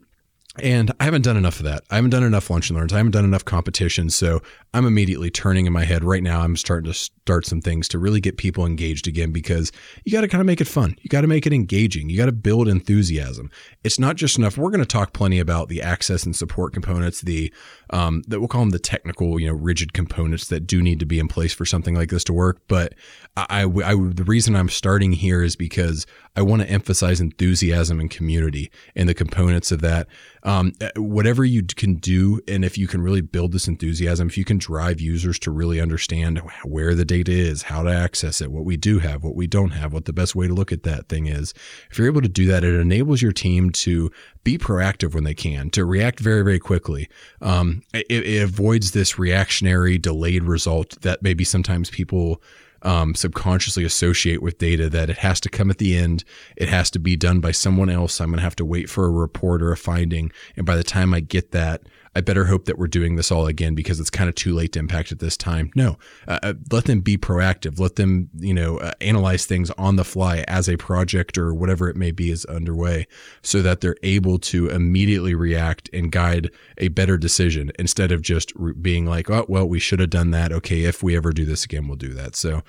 and 0.59 0.91
I 0.99 1.05
haven't 1.05 1.21
done 1.21 1.37
enough 1.37 1.59
of 1.59 1.65
that. 1.65 1.85
I 1.89 1.95
haven't 1.95 2.09
done 2.09 2.23
enough 2.23 2.49
lunch 2.49 2.69
and 2.69 2.77
learns. 2.77 2.91
I 2.91 2.97
haven't 2.97 3.13
done 3.13 3.23
enough 3.23 3.45
competitions. 3.45 4.15
So 4.15 4.41
I'm 4.73 4.85
immediately 4.85 5.31
turning 5.31 5.65
in 5.65 5.71
my 5.71 5.85
head 5.85 6.03
right 6.03 6.21
now. 6.21 6.41
I'm 6.41 6.57
starting 6.57 6.91
to 6.91 6.97
start 6.97 7.45
some 7.45 7.61
things 7.61 7.87
to 7.89 7.99
really 7.99 8.19
get 8.19 8.35
people 8.35 8.65
engaged 8.65 9.07
again 9.07 9.31
because 9.31 9.71
you 10.03 10.11
got 10.11 10.21
to 10.21 10.27
kind 10.27 10.41
of 10.41 10.45
make 10.45 10.59
it 10.59 10.67
fun. 10.67 10.97
You 11.01 11.07
got 11.07 11.21
to 11.21 11.27
make 11.27 11.47
it 11.47 11.53
engaging. 11.53 12.09
You 12.09 12.17
got 12.17 12.25
to 12.25 12.33
build 12.33 12.67
enthusiasm. 12.67 13.49
It's 13.85 13.97
not 13.97 14.17
just 14.17 14.37
enough. 14.37 14.57
We're 14.57 14.71
going 14.71 14.81
to 14.81 14.85
talk 14.85 15.13
plenty 15.13 15.39
about 15.39 15.69
the 15.69 15.81
access 15.81 16.25
and 16.25 16.35
support 16.35 16.73
components, 16.73 17.21
the 17.21 17.53
um, 17.91 18.23
that 18.27 18.39
we'll 18.39 18.47
call 18.47 18.61
them 18.61 18.69
the 18.69 18.79
technical, 18.79 19.39
you 19.39 19.47
know, 19.47 19.53
rigid 19.53 19.93
components 19.93 20.47
that 20.47 20.61
do 20.61 20.81
need 20.81 20.99
to 20.99 21.05
be 21.05 21.19
in 21.19 21.27
place 21.27 21.53
for 21.53 21.65
something 21.65 21.93
like 21.93 22.09
this 22.09 22.23
to 22.25 22.33
work. 22.33 22.61
But 22.67 22.93
I, 23.35 23.45
I, 23.49 23.63
I 23.63 23.95
the 23.95 24.23
reason 24.25 24.55
I'm 24.55 24.69
starting 24.69 25.11
here 25.11 25.43
is 25.43 25.55
because 25.55 26.05
I 26.35 26.41
want 26.41 26.61
to 26.61 26.69
emphasize 26.69 27.19
enthusiasm 27.19 27.99
and 27.99 28.09
community 28.09 28.71
and 28.95 29.09
the 29.09 29.13
components 29.13 29.71
of 29.71 29.81
that. 29.81 30.07
Um, 30.43 30.71
eh, 30.79 30.89
whatever 30.95 31.43
you 31.43 31.63
can 31.63 31.95
do, 31.95 32.39
and 32.47 32.63
if 32.63 32.77
you 32.77 32.87
can 32.87 33.01
really 33.01 33.21
build 33.21 33.51
this 33.51 33.67
enthusiasm, 33.67 34.27
if 34.27 34.37
you 34.37 34.45
can 34.45 34.57
drive 34.57 35.01
users 35.01 35.37
to 35.39 35.51
really 35.51 35.81
understand 35.81 36.41
where 36.63 36.95
the 36.95 37.05
data 37.05 37.31
is, 37.31 37.63
how 37.63 37.83
to 37.83 37.91
access 37.91 38.39
it, 38.41 38.51
what 38.51 38.65
we 38.65 38.77
do 38.77 38.99
have, 38.99 39.23
what 39.23 39.35
we 39.35 39.47
don't 39.47 39.71
have, 39.71 39.93
what 39.93 40.05
the 40.05 40.13
best 40.13 40.33
way 40.33 40.47
to 40.47 40.53
look 40.53 40.71
at 40.71 40.83
that 40.83 41.09
thing 41.09 41.27
is, 41.27 41.53
if 41.91 41.97
you're 41.97 42.07
able 42.07 42.21
to 42.21 42.29
do 42.29 42.47
that, 42.47 42.63
it 42.63 42.79
enables 42.79 43.21
your 43.21 43.33
team 43.33 43.69
to 43.71 44.09
be 44.43 44.57
proactive 44.57 45.13
when 45.13 45.25
they 45.25 45.35
can, 45.35 45.69
to 45.71 45.85
react 45.85 46.19
very, 46.19 46.43
very 46.43 46.59
quickly. 46.59 47.09
Um, 47.41 47.80
it, 47.93 48.05
it 48.09 48.43
avoids 48.43 48.91
this 48.91 49.19
reactionary, 49.19 49.97
delayed 49.97 50.43
result 50.43 51.01
that 51.01 51.21
maybe 51.21 51.43
sometimes 51.43 51.89
people 51.89 52.41
um, 52.83 53.13
subconsciously 53.13 53.83
associate 53.83 54.41
with 54.41 54.57
data 54.57 54.89
that 54.89 55.09
it 55.09 55.19
has 55.19 55.39
to 55.41 55.49
come 55.49 55.69
at 55.69 55.77
the 55.77 55.95
end. 55.95 56.23
It 56.55 56.69
has 56.69 56.89
to 56.91 56.99
be 56.99 57.15
done 57.15 57.39
by 57.39 57.51
someone 57.51 57.89
else. 57.89 58.19
I'm 58.19 58.29
going 58.29 58.37
to 58.37 58.43
have 58.43 58.55
to 58.57 58.65
wait 58.65 58.89
for 58.89 59.05
a 59.05 59.11
report 59.11 59.61
or 59.61 59.71
a 59.71 59.77
finding. 59.77 60.31
And 60.55 60.65
by 60.65 60.75
the 60.75 60.83
time 60.83 61.13
I 61.13 61.19
get 61.19 61.51
that, 61.51 61.83
I 62.15 62.21
better 62.21 62.45
hope 62.45 62.65
that 62.65 62.77
we're 62.77 62.87
doing 62.87 63.15
this 63.15 63.31
all 63.31 63.47
again 63.47 63.73
because 63.73 63.99
it's 63.99 64.09
kind 64.09 64.27
of 64.27 64.35
too 64.35 64.53
late 64.53 64.73
to 64.73 64.79
impact 64.79 65.11
at 65.11 65.19
this 65.19 65.37
time. 65.37 65.71
No, 65.75 65.97
uh, 66.27 66.39
uh, 66.43 66.53
let 66.71 66.85
them 66.85 66.99
be 66.99 67.17
proactive. 67.17 67.79
Let 67.79 67.95
them, 67.95 68.29
you 68.37 68.53
know, 68.53 68.77
uh, 68.79 68.91
analyze 68.99 69.45
things 69.45 69.71
on 69.71 69.95
the 69.95 70.03
fly 70.03 70.43
as 70.47 70.67
a 70.67 70.75
project 70.77 71.37
or 71.37 71.53
whatever 71.53 71.89
it 71.89 71.95
may 71.95 72.11
be 72.11 72.29
is 72.29 72.43
underway 72.45 73.07
so 73.41 73.61
that 73.61 73.81
they're 73.81 73.95
able 74.03 74.39
to 74.39 74.69
immediately 74.69 75.35
react 75.35 75.89
and 75.93 76.11
guide 76.11 76.51
a 76.77 76.89
better 76.89 77.17
decision 77.17 77.71
instead 77.79 78.11
of 78.11 78.21
just 78.21 78.51
re- 78.55 78.73
being 78.73 79.05
like, 79.05 79.29
oh, 79.29 79.45
well, 79.47 79.67
we 79.67 79.79
should 79.79 79.99
have 79.99 80.09
done 80.09 80.31
that. 80.31 80.51
Okay. 80.51 80.83
If 80.83 81.01
we 81.01 81.15
ever 81.15 81.31
do 81.31 81.45
this 81.45 81.63
again, 81.63 81.87
we'll 81.87 81.97
do 81.97 82.13
that. 82.13 82.35
So 82.35 82.61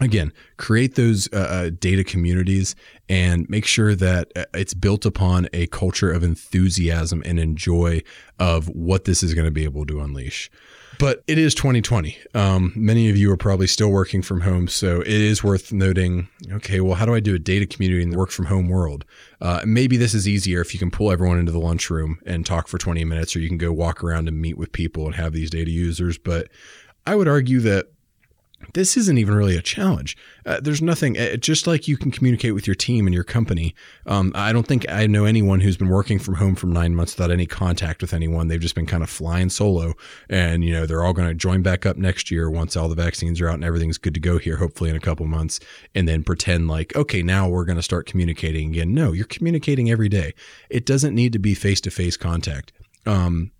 again 0.00 0.32
create 0.58 0.94
those 0.94 1.28
uh, 1.32 1.36
uh, 1.36 1.70
data 1.80 2.04
communities 2.04 2.74
and 3.08 3.48
make 3.48 3.64
sure 3.64 3.94
that 3.94 4.30
uh, 4.36 4.44
it's 4.52 4.74
built 4.74 5.06
upon 5.06 5.48
a 5.52 5.66
culture 5.68 6.12
of 6.12 6.22
enthusiasm 6.22 7.22
and 7.24 7.40
enjoy 7.40 8.02
of 8.38 8.68
what 8.68 9.04
this 9.04 9.22
is 9.22 9.32
going 9.32 9.46
to 9.46 9.50
be 9.50 9.64
able 9.64 9.86
to 9.86 10.00
unleash. 10.00 10.50
But 10.98 11.22
it 11.26 11.38
is 11.38 11.54
2020 11.54 12.16
um, 12.34 12.72
many 12.76 13.08
of 13.08 13.16
you 13.16 13.30
are 13.32 13.36
probably 13.36 13.66
still 13.66 13.90
working 13.90 14.20
from 14.20 14.42
home 14.42 14.68
so 14.68 15.00
it 15.00 15.08
is 15.08 15.42
worth 15.42 15.72
noting 15.72 16.28
okay 16.52 16.80
well 16.80 16.94
how 16.94 17.04
do 17.04 17.14
i 17.14 17.20
do 17.20 17.34
a 17.34 17.38
data 17.38 17.66
community 17.66 18.02
in 18.02 18.10
the 18.10 18.18
work 18.18 18.30
from 18.30 18.46
home 18.46 18.68
world? 18.68 19.04
Uh, 19.40 19.62
maybe 19.64 19.96
this 19.96 20.14
is 20.14 20.28
easier 20.28 20.60
if 20.60 20.74
you 20.74 20.78
can 20.78 20.90
pull 20.90 21.10
everyone 21.10 21.38
into 21.38 21.52
the 21.52 21.58
lunchroom 21.58 22.18
and 22.26 22.44
talk 22.44 22.68
for 22.68 22.76
20 22.76 23.04
minutes 23.04 23.34
or 23.34 23.40
you 23.40 23.48
can 23.48 23.58
go 23.58 23.72
walk 23.72 24.04
around 24.04 24.28
and 24.28 24.40
meet 24.40 24.58
with 24.58 24.72
people 24.72 25.06
and 25.06 25.14
have 25.14 25.32
these 25.32 25.50
data 25.50 25.70
users 25.70 26.18
but 26.18 26.48
i 27.06 27.14
would 27.14 27.28
argue 27.28 27.60
that 27.60 27.86
this 28.74 28.96
isn't 28.96 29.18
even 29.18 29.34
really 29.34 29.56
a 29.56 29.62
challenge. 29.62 30.16
Uh, 30.44 30.60
there's 30.60 30.82
nothing, 30.82 31.18
uh, 31.18 31.36
just 31.36 31.66
like 31.66 31.88
you 31.88 31.96
can 31.96 32.10
communicate 32.10 32.54
with 32.54 32.66
your 32.66 32.74
team 32.74 33.06
and 33.06 33.14
your 33.14 33.24
company. 33.24 33.74
Um, 34.06 34.32
I 34.34 34.52
don't 34.52 34.66
think 34.66 34.88
I 34.88 35.06
know 35.06 35.24
anyone 35.24 35.60
who's 35.60 35.76
been 35.76 35.88
working 35.88 36.18
from 36.18 36.34
home 36.34 36.54
for 36.54 36.66
nine 36.66 36.94
months 36.94 37.16
without 37.16 37.30
any 37.30 37.46
contact 37.46 38.00
with 38.00 38.12
anyone. 38.12 38.48
They've 38.48 38.60
just 38.60 38.74
been 38.74 38.86
kind 38.86 39.02
of 39.02 39.10
flying 39.10 39.50
solo. 39.50 39.94
And, 40.28 40.64
you 40.64 40.72
know, 40.72 40.86
they're 40.86 41.04
all 41.04 41.12
going 41.12 41.28
to 41.28 41.34
join 41.34 41.62
back 41.62 41.86
up 41.86 41.96
next 41.96 42.30
year 42.30 42.50
once 42.50 42.76
all 42.76 42.88
the 42.88 42.94
vaccines 42.94 43.40
are 43.40 43.48
out 43.48 43.54
and 43.54 43.64
everything's 43.64 43.98
good 43.98 44.14
to 44.14 44.20
go 44.20 44.38
here, 44.38 44.56
hopefully 44.56 44.90
in 44.90 44.96
a 44.96 45.00
couple 45.00 45.26
months, 45.26 45.60
and 45.94 46.08
then 46.08 46.22
pretend 46.22 46.68
like, 46.68 46.94
okay, 46.96 47.22
now 47.22 47.48
we're 47.48 47.64
going 47.64 47.76
to 47.76 47.82
start 47.82 48.06
communicating 48.06 48.70
again. 48.70 48.94
No, 48.94 49.12
you're 49.12 49.26
communicating 49.26 49.90
every 49.90 50.08
day. 50.08 50.34
It 50.70 50.86
doesn't 50.86 51.14
need 51.14 51.32
to 51.32 51.38
be 51.38 51.54
face 51.54 51.80
to 51.82 51.90
face 51.90 52.16
contact. 52.16 52.72
Um, 53.06 53.52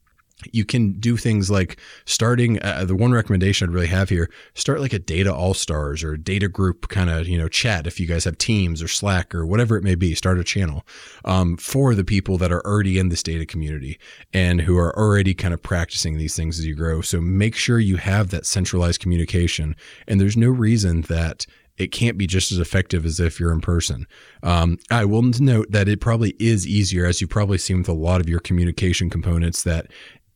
you 0.52 0.64
can 0.64 0.93
do 1.00 1.16
things 1.16 1.50
like 1.50 1.78
starting 2.05 2.62
uh, 2.62 2.85
the 2.85 2.95
one 2.95 3.12
recommendation 3.12 3.69
I'd 3.69 3.75
really 3.75 3.87
have 3.87 4.11
here 4.11 4.31
start 4.55 4.81
like 4.81 4.93
a 4.93 4.99
data 4.99 5.35
all 5.35 5.55
stars 5.55 6.05
or 6.05 6.16
data 6.16 6.49
group 6.49 6.88
kind 6.88 7.09
of 7.09 7.26
you 7.26 7.38
know 7.38 7.49
chat 7.49 7.87
if 7.87 7.99
you 7.99 8.07
guys 8.07 8.25
have 8.25 8.37
teams 8.37 8.83
or 8.83 8.88
slack 8.88 9.35
or 9.35 9.47
whatever 9.47 9.76
it 9.76 9.83
may 9.83 9.95
be 9.95 10.14
start 10.14 10.38
a 10.38 10.45
channel 10.45 10.87
um, 11.25 11.57
for 11.57 11.95
the 11.95 12.05
people 12.05 12.37
that 12.38 12.52
are 12.52 12.64
already 12.66 12.99
in 12.99 13.09
this 13.09 13.23
data 13.23 13.47
community 13.47 13.99
and 14.33 14.61
who 14.61 14.76
are 14.76 14.97
already 14.99 15.33
kind 15.33 15.55
of 15.55 15.62
practicing 15.62 16.19
these 16.19 16.37
things 16.37 16.59
as 16.59 16.66
you 16.66 16.75
grow 16.75 17.00
so 17.00 17.21
make 17.21 17.55
sure 17.55 17.78
you 17.78 17.97
have 17.97 18.31
that 18.31 18.45
centralized 18.45 19.00
communication 19.00 19.75
and 20.07 20.21
there's 20.21 20.37
no 20.37 20.49
reason 20.49 21.00
that 21.02 21.47
it 21.78 21.93
can't 21.93 22.16
be 22.16 22.26
just 22.26 22.52
as 22.52 22.59
effective 22.59 23.05
as 23.05 23.21
if 23.21 23.38
you're 23.38 23.52
in 23.52 23.61
person. 23.61 24.07
Um, 24.43 24.78
I 24.90 25.05
will 25.05 25.23
note 25.23 25.71
that 25.71 25.88
it 25.88 26.00
probably 26.00 26.35
is 26.38 26.66
easier, 26.66 27.05
as 27.05 27.21
you've 27.21 27.28
probably 27.28 27.59
seen 27.59 27.76
with 27.78 27.88
a 27.90 27.93
lot 27.93 28.23
of 28.23 28.31
your 28.31 28.40
communication 28.40 29.11
components, 29.11 29.62
that 29.64 29.88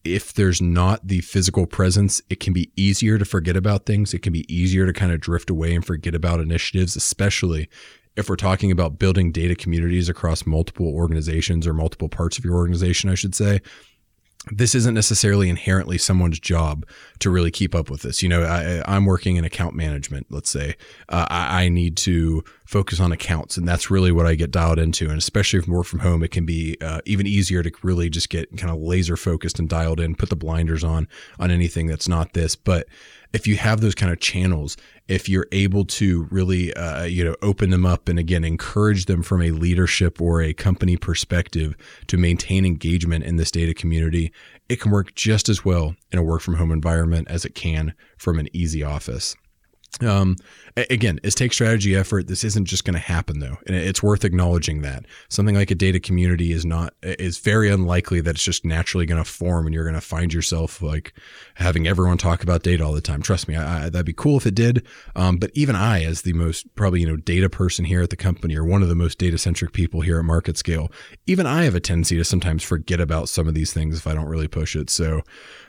if 0.05 0.33
there's 0.33 0.63
not 0.63 1.07
the 1.07 1.21
physical 1.21 1.67
presence, 1.67 2.23
it 2.31 2.41
can 2.41 2.53
be 2.53 2.71
easier 2.77 3.19
to 3.19 3.25
forget 3.25 3.57
about 3.57 3.87
things. 3.87 4.15
It 4.15 4.23
can 4.23 4.33
be 4.33 4.53
easier 4.53 4.87
to 4.87 4.93
kind 4.93 5.13
of 5.13 5.21
drift 5.21 5.51
away 5.51 5.75
and 5.75 5.85
forget 5.85 6.15
about 6.15 6.41
initiatives, 6.41 6.97
especially 6.97 7.69
if 8.17 8.29
we're 8.29 8.37
talking 8.37 8.71
about 8.71 8.99
building 8.99 9.33
data 9.33 9.55
communities 9.55 10.09
across 10.09 10.47
multiple 10.47 10.89
organizations 10.89 11.67
or 11.67 11.73
multiple 11.73 12.09
parts 12.09 12.39
of 12.39 12.45
your 12.45 12.57
organization, 12.57 13.09
I 13.09 13.15
should 13.15 13.35
say 13.35 13.61
this 14.51 14.75
isn't 14.75 14.95
necessarily 14.95 15.51
inherently 15.51 15.99
someone's 15.99 16.41
job 16.41 16.87
to 17.19 17.29
really 17.29 17.51
keep 17.51 17.75
up 17.75 17.91
with 17.91 18.03
this. 18.03 18.23
You 18.23 18.29
know, 18.31 18.43
I, 18.43 18.97
am 18.97 19.05
working 19.05 19.37
in 19.37 19.45
account 19.45 19.75
management, 19.75 20.29
let's 20.31 20.49
say. 20.49 20.77
Uh, 21.11 21.27
I, 21.29 21.65
I, 21.65 21.69
need 21.69 21.97
to 21.99 22.43
focus 22.71 23.01
on 23.01 23.11
accounts, 23.11 23.57
and 23.57 23.67
that's 23.67 23.91
really 23.91 24.13
what 24.13 24.27
I 24.27 24.37
get 24.37 24.53
dialed 24.53 24.79
into. 24.79 25.09
And 25.09 25.19
especially 25.19 25.59
if 25.59 25.67
work 25.67 25.87
from 25.87 25.99
home, 25.99 26.23
it 26.23 26.31
can 26.31 26.47
be 26.47 26.77
uh, 26.81 27.01
even 27.05 27.27
easier 27.27 27.65
to 27.65 27.73
really 27.83 28.09
just 28.09 28.31
get 28.31 28.57
kind 28.57 28.73
of 28.73 28.81
laser 28.81 29.17
focused 29.17 29.59
and 29.59 29.69
dialed 29.69 29.99
in, 29.99 30.15
put 30.15 30.29
the 30.31 30.37
blinders 30.37 30.85
on 30.85 31.09
on 31.41 31.51
anything 31.51 31.89
that's 31.89 32.07
not 32.07 32.33
this. 32.33 32.55
But 32.55 32.87
if 33.33 33.49
you 33.49 33.57
have 33.57 33.81
those 33.81 33.97
kind 33.97 34.13
of 34.13 34.21
channels, 34.21 34.77
if 35.09 35.29
you're 35.29 35.49
able 35.51 35.85
to 35.87 36.29
really, 36.31 36.73
uh, 36.75 37.03
you 37.03 37.25
know, 37.25 37.35
open 37.43 37.71
them 37.71 37.85
up 37.85 38.09
and 38.09 38.21
again, 38.21 38.45
encourage 38.45 39.07
them 39.07 39.25
from 39.25 39.43
a 39.43 39.51
leadership 39.51 40.21
or 40.21 40.41
a 40.41 40.53
company 40.53 40.97
perspective 40.97 41.75
to 42.07 42.17
maintain 42.17 42.65
engagement 42.65 43.25
in 43.25 43.35
this 43.35 43.51
data 43.51 43.75
community, 43.75 44.33
it 44.69 44.81
can 44.81 44.93
work 44.93 45.17
just 45.17 45.49
as 45.49 45.65
well 45.65 45.97
in 46.13 46.21
a 46.21 46.23
work 46.23 46.41
from 46.41 46.55
home 46.55 46.71
environment 46.71 47.27
as 47.29 47.45
it 47.45 47.57
can 47.57 47.95
from 48.17 48.39
an 48.39 48.49
easy 48.53 48.85
office. 48.85 49.35
Um, 50.01 50.37
again, 50.77 51.21
it's 51.23 51.35
take 51.35 51.53
strategy 51.53 51.95
effort. 51.97 52.27
This 52.27 52.45
isn't 52.45 52.67
just 52.67 52.85
going 52.85 52.95
to 52.95 53.01
happen 53.01 53.41
though. 53.41 53.59
And 53.67 53.77
it's 53.77 54.03
worth 54.03 54.25
acknowledging 54.25 54.83
that 54.83 55.07
something 55.29 55.55
like 55.55 55.71
a 55.71 55.75
data 55.75 56.01
community 56.01 56.53
is 56.53 56.65
not, 56.65 56.95
is 57.03 57.39
very 57.39 57.71
unlikely 57.71 58.21
that 58.23 58.37
it's 58.37 58.45
just 58.45 58.65
naturally 58.65 59.07
going 59.07 59.23
to 59.23 59.29
form 59.29 59.67
and 59.67 59.75
you're 59.75 59.85
going 59.85 59.95
to 59.95 60.01
find 60.01 60.33
yourself 60.33 60.83
like 60.83 61.13
having 61.55 61.87
everyone 61.87 62.19
talk 62.19 62.43
about 62.43 62.63
data 62.63 62.85
all 62.85 62.93
the 62.93 63.01
time. 63.01 63.23
Trust 63.23 63.49
me, 63.49 63.57
I, 63.57 63.87
I, 63.87 63.89
that'd 63.91 64.07
be 64.07 64.13
cool 64.13 64.37
if 64.37 64.47
it 64.47 64.55
did. 64.55 64.87
Um, 65.17 65.37
but 65.37 65.51
even 65.55 65.75
I, 65.77 66.05
as 66.05 66.23
the 66.23 66.33
most 66.33 66.75
probably, 66.75 67.01
you 67.01 67.07
know, 67.07 67.17
data 67.17 67.51
person 67.51 67.85
here 67.85 68.03
at 68.03 68.11
the 68.11 68.17
company 68.17 68.57
or 68.57 68.65
one 68.65 68.83
of 68.83 68.89
the 68.89 68.95
most 68.95 69.19
data 69.19 69.39
centric 69.39 69.73
people 69.73 70.01
here 70.01 70.19
at 70.19 70.25
market 70.25 70.57
scale, 70.57 70.91
even 71.27 71.47
I 71.47 71.65
have 71.65 71.75
a 71.75 71.81
tendency 71.81 72.17
to 72.17 72.25
sometimes 72.25 72.63
forget 72.63 73.01
about 73.01 73.29
some 73.29 73.49
of 73.49 73.55
these 73.55 73.73
things 73.73 73.99
if 73.99 74.07
I 74.07 74.15
don't 74.15 74.29
really 74.29 74.49
push 74.49 74.77
it. 74.77 74.91
So, 74.91 75.23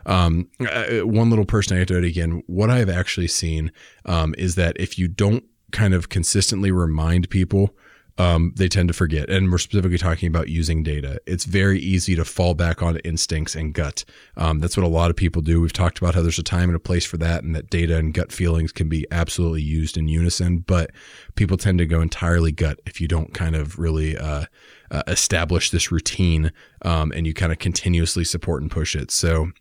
um, 0.06 0.50
one 0.60 1.30
little 1.30 1.46
person 1.46 1.78
anecdote 1.78 2.04
again, 2.04 2.44
what 2.48 2.70
I 2.70 2.80
have 2.80 2.90
actually 2.90 3.28
seen 3.28 3.72
um, 4.06 4.34
is 4.38 4.56
that 4.56 4.76
if 4.80 4.91
you 4.98 5.08
don't 5.08 5.44
kind 5.72 5.94
of 5.94 6.10
consistently 6.10 6.72
remind 6.72 7.30
people, 7.30 7.76
um, 8.18 8.54
they 8.56 8.68
tend 8.68 8.88
to 8.90 8.94
forget. 8.94 9.30
And 9.30 9.52
we're 9.52 9.58
specifically 9.58 9.98
talking 9.98 10.28
about 10.28 10.50
using 10.50 10.84
data. 10.84 11.20
It's 11.26 11.46
very 11.46 11.80
easy 11.80 12.16
to 12.16 12.26
fall 12.26 12.54
back 12.54 12.84
on 12.84 12.98
instincts 12.98 13.56
and 13.56 13.74
gut. 13.74 14.04
Um, 14.38 14.60
that's 14.60 14.78
what 14.78 14.86
a 14.86 14.90
lot 14.90 15.10
of 15.10 15.16
people 15.16 15.42
do. 15.42 15.62
We've 15.62 15.74
talked 15.74 15.98
about 15.98 16.14
how 16.14 16.22
there's 16.22 16.38
a 16.38 16.44
time 16.44 16.70
and 16.70 16.76
a 16.76 16.80
place 16.80 17.06
for 17.06 17.18
that, 17.18 17.44
and 17.44 17.56
that 17.56 17.70
data 17.70 17.98
and 17.98 18.14
gut 18.14 18.32
feelings 18.32 18.72
can 18.72 18.90
be 18.90 19.08
absolutely 19.12 19.62
used 19.62 19.98
in 19.98 20.08
unison. 20.08 20.60
But 20.60 20.92
people 21.36 21.58
tend 21.58 21.80
to 21.80 21.86
go 21.86 22.02
entirely 22.02 22.52
gut 22.52 22.80
if 22.86 23.02
you 23.02 23.08
don't 23.08 23.34
kind 23.34 23.56
of 23.56 23.80
really 23.80 24.18
uh, 24.18 24.46
uh, 24.92 25.04
establish 25.08 25.72
this 25.72 25.92
routine 25.92 26.52
um, 26.84 27.12
and 27.16 27.26
you 27.26 27.34
kind 27.34 27.52
of 27.52 27.60
continuously 27.60 28.26
support 28.26 28.62
and 28.62 28.70
push 28.70 28.96
it. 28.96 29.10
So 29.10 29.52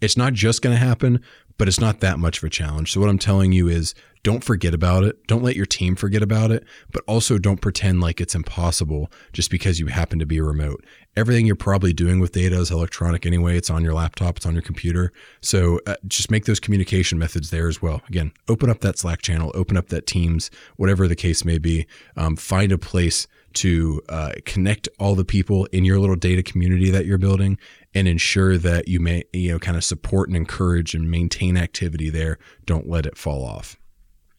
it's 0.00 0.16
not 0.16 0.32
just 0.32 0.62
going 0.62 0.74
to 0.74 0.84
happen, 0.84 1.20
but 1.58 1.68
it's 1.68 1.80
not 1.80 2.00
that 2.00 2.18
much 2.18 2.38
of 2.38 2.44
a 2.44 2.50
challenge. 2.50 2.92
So 2.92 3.00
what 3.00 3.10
I'm 3.10 3.18
telling 3.18 3.52
you 3.52 3.68
is 3.68 3.94
don't 4.22 4.44
forget 4.44 4.74
about 4.74 5.04
it. 5.04 5.26
Don't 5.26 5.42
let 5.42 5.56
your 5.56 5.66
team 5.66 5.96
forget 5.96 6.22
about 6.22 6.50
it, 6.50 6.64
but 6.92 7.02
also 7.06 7.38
don't 7.38 7.60
pretend 7.60 8.00
like 8.00 8.20
it's 8.20 8.34
impossible 8.34 9.10
just 9.32 9.50
because 9.50 9.80
you 9.80 9.86
happen 9.86 10.18
to 10.18 10.26
be 10.26 10.40
remote. 10.40 10.84
Everything 11.16 11.46
you're 11.46 11.56
probably 11.56 11.92
doing 11.92 12.20
with 12.20 12.32
data 12.32 12.58
is 12.58 12.70
electronic 12.70 13.24
anyway. 13.24 13.56
It's 13.56 13.70
on 13.70 13.82
your 13.82 13.94
laptop, 13.94 14.36
it's 14.36 14.46
on 14.46 14.54
your 14.54 14.62
computer. 14.62 15.12
So 15.40 15.80
uh, 15.86 15.96
just 16.06 16.30
make 16.30 16.44
those 16.44 16.60
communication 16.60 17.18
methods 17.18 17.50
there 17.50 17.68
as 17.68 17.80
well. 17.80 18.02
Again, 18.08 18.32
open 18.48 18.70
up 18.70 18.80
that 18.80 18.98
Slack 18.98 19.22
channel, 19.22 19.50
open 19.54 19.76
up 19.76 19.88
that 19.88 20.06
Teams, 20.06 20.50
whatever 20.76 21.08
the 21.08 21.16
case 21.16 21.44
may 21.44 21.58
be. 21.58 21.86
Um, 22.16 22.36
find 22.36 22.72
a 22.72 22.78
place 22.78 23.26
to 23.52 24.00
uh, 24.08 24.32
connect 24.44 24.88
all 24.98 25.14
the 25.14 25.24
people 25.24 25.66
in 25.66 25.84
your 25.84 25.98
little 25.98 26.16
data 26.16 26.42
community 26.42 26.90
that 26.90 27.06
you're 27.06 27.18
building 27.18 27.58
and 27.94 28.06
ensure 28.06 28.56
that 28.56 28.86
you 28.86 29.00
may 29.00 29.24
you 29.32 29.50
know 29.50 29.58
kind 29.58 29.76
of 29.76 29.84
support 29.84 30.28
and 30.28 30.36
encourage 30.36 30.94
and 30.94 31.10
maintain 31.10 31.56
activity 31.56 32.10
there 32.10 32.38
don't 32.66 32.88
let 32.88 33.06
it 33.06 33.18
fall 33.18 33.44
off 33.44 33.76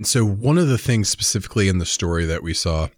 so 0.06 0.26
one 0.26 0.58
of 0.58 0.68
the 0.68 0.78
things 0.78 1.10
specifically 1.10 1.68
in 1.68 1.78
the 1.78 1.86
story 1.86 2.26
that 2.26 2.44
we 2.44 2.54
saw 2.54 2.90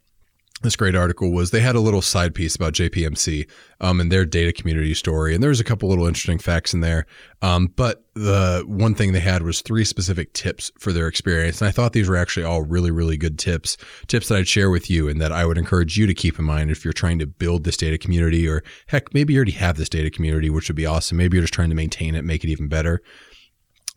this 0.63 0.75
great 0.77 0.95
article 0.95 1.31
was 1.31 1.51
they 1.51 1.59
had 1.59 1.75
a 1.75 1.81
little 1.81 2.01
side 2.01 2.33
piece 2.33 2.55
about 2.55 2.73
JPMC 2.73 3.49
um, 3.81 3.99
and 3.99 4.11
their 4.11 4.25
data 4.25 4.53
community 4.53 4.93
story, 4.93 5.33
and 5.33 5.43
there 5.43 5.49
was 5.49 5.59
a 5.59 5.63
couple 5.63 5.89
little 5.89 6.07
interesting 6.07 6.39
facts 6.39 6.73
in 6.73 6.79
there. 6.79 7.05
Um, 7.41 7.67
but 7.75 8.05
the 8.15 8.63
one 8.65 8.95
thing 8.95 9.11
they 9.11 9.19
had 9.19 9.43
was 9.43 9.61
three 9.61 9.83
specific 9.83 10.33
tips 10.33 10.71
for 10.79 10.93
their 10.93 11.07
experience, 11.07 11.61
and 11.61 11.67
I 11.67 11.71
thought 11.71 11.91
these 11.91 12.07
were 12.07 12.15
actually 12.15 12.45
all 12.45 12.61
really, 12.61 12.91
really 12.91 13.17
good 13.17 13.37
tips, 13.37 13.77
tips 14.07 14.29
that 14.29 14.37
I'd 14.37 14.47
share 14.47 14.69
with 14.69 14.89
you, 14.89 15.09
and 15.09 15.21
that 15.21 15.31
I 15.31 15.45
would 15.45 15.57
encourage 15.57 15.97
you 15.97 16.07
to 16.07 16.13
keep 16.13 16.39
in 16.39 16.45
mind 16.45 16.71
if 16.71 16.83
you're 16.83 16.93
trying 16.93 17.19
to 17.19 17.27
build 17.27 17.65
this 17.65 17.77
data 17.77 17.97
community, 17.97 18.47
or 18.47 18.63
heck, 18.87 19.13
maybe 19.13 19.33
you 19.33 19.39
already 19.39 19.51
have 19.51 19.77
this 19.77 19.89
data 19.89 20.09
community, 20.09 20.49
which 20.49 20.69
would 20.69 20.77
be 20.77 20.85
awesome. 20.85 21.17
Maybe 21.17 21.35
you're 21.35 21.43
just 21.43 21.53
trying 21.53 21.69
to 21.69 21.75
maintain 21.75 22.15
it, 22.15 22.23
make 22.23 22.43
it 22.43 22.49
even 22.49 22.69
better. 22.69 23.01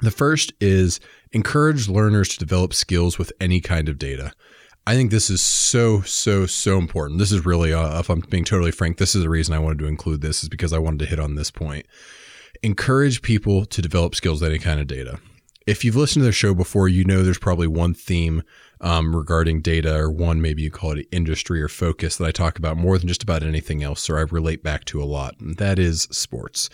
The 0.00 0.10
first 0.10 0.52
is 0.60 1.00
encourage 1.32 1.88
learners 1.88 2.28
to 2.30 2.38
develop 2.38 2.74
skills 2.74 3.18
with 3.18 3.32
any 3.40 3.60
kind 3.60 3.88
of 3.88 3.98
data. 3.98 4.32
I 4.86 4.94
think 4.94 5.10
this 5.10 5.30
is 5.30 5.40
so, 5.40 6.02
so, 6.02 6.46
so 6.46 6.78
important. 6.78 7.18
This 7.18 7.32
is 7.32 7.44
really, 7.44 7.72
uh, 7.72 7.98
if 7.98 8.08
I'm 8.08 8.20
being 8.20 8.44
totally 8.44 8.70
frank, 8.70 8.98
this 8.98 9.16
is 9.16 9.22
the 9.22 9.30
reason 9.30 9.54
I 9.54 9.58
wanted 9.58 9.78
to 9.80 9.86
include 9.86 10.20
this, 10.20 10.42
is 10.42 10.48
because 10.48 10.72
I 10.72 10.78
wanted 10.78 11.00
to 11.00 11.06
hit 11.06 11.18
on 11.18 11.34
this 11.34 11.50
point. 11.50 11.86
Encourage 12.62 13.22
people 13.22 13.64
to 13.64 13.82
develop 13.82 14.14
skills 14.14 14.40
with 14.40 14.50
any 14.50 14.60
kind 14.60 14.78
of 14.78 14.86
data. 14.86 15.18
If 15.66 15.84
you've 15.84 15.96
listened 15.96 16.22
to 16.22 16.26
the 16.26 16.32
show 16.32 16.54
before, 16.54 16.86
you 16.88 17.04
know 17.04 17.24
there's 17.24 17.38
probably 17.38 17.66
one 17.66 17.94
theme 17.94 18.44
um, 18.80 19.16
regarding 19.16 19.62
data, 19.62 19.96
or 19.96 20.10
one 20.10 20.40
maybe 20.40 20.62
you 20.62 20.70
call 20.70 20.92
it 20.92 21.08
industry 21.10 21.60
or 21.60 21.68
focus 21.68 22.16
that 22.16 22.26
I 22.26 22.30
talk 22.30 22.56
about 22.56 22.76
more 22.76 22.96
than 22.98 23.08
just 23.08 23.24
about 23.24 23.42
anything 23.42 23.82
else, 23.82 24.08
or 24.08 24.18
I 24.18 24.22
relate 24.22 24.62
back 24.62 24.84
to 24.86 25.02
a 25.02 25.04
lot. 25.04 25.40
And 25.40 25.56
that 25.56 25.80
is 25.80 26.02
sports. 26.12 26.70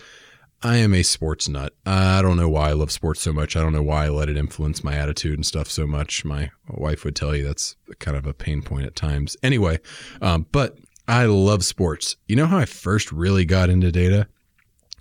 I 0.64 0.76
am 0.76 0.95
a 0.95 1.02
sports 1.02 1.49
nut. 1.49 1.75
I 1.85 2.23
don't 2.23 2.37
know 2.37 2.49
why 2.49 2.71
I 2.71 2.73
love 2.73 2.92
sports 2.92 3.21
so 3.21 3.33
much. 3.33 3.57
I 3.57 3.61
don't 3.61 3.73
know 3.73 3.83
why 3.83 4.04
I 4.04 4.09
let 4.11 4.28
it 4.28 4.37
influence 4.37 4.85
my 4.85 4.95
attitude 4.95 5.35
and 5.35 5.45
stuff 5.45 5.69
so 5.69 5.88
much. 5.88 6.25
My 6.25 6.52
wife 6.69 7.04
would 7.04 7.16
tell 7.16 7.35
you 7.35 7.45
that's 7.45 7.75
kind 7.99 8.16
of 8.16 8.26
a 8.26 8.35
pain 8.35 8.62
point 8.62 8.87
at 8.87 8.95
times. 8.95 9.37
Anyway, 9.42 9.81
um, 10.21 10.47
but 10.52 10.78
I 11.09 11.25
love 11.25 11.64
sports. 11.64 12.16
You 12.28 12.37
know 12.37 12.47
how 12.47 12.59
I 12.59 12.64
first 12.64 13.11
really 13.11 13.45
got 13.45 13.71
into 13.71 13.90
data? 13.90 14.28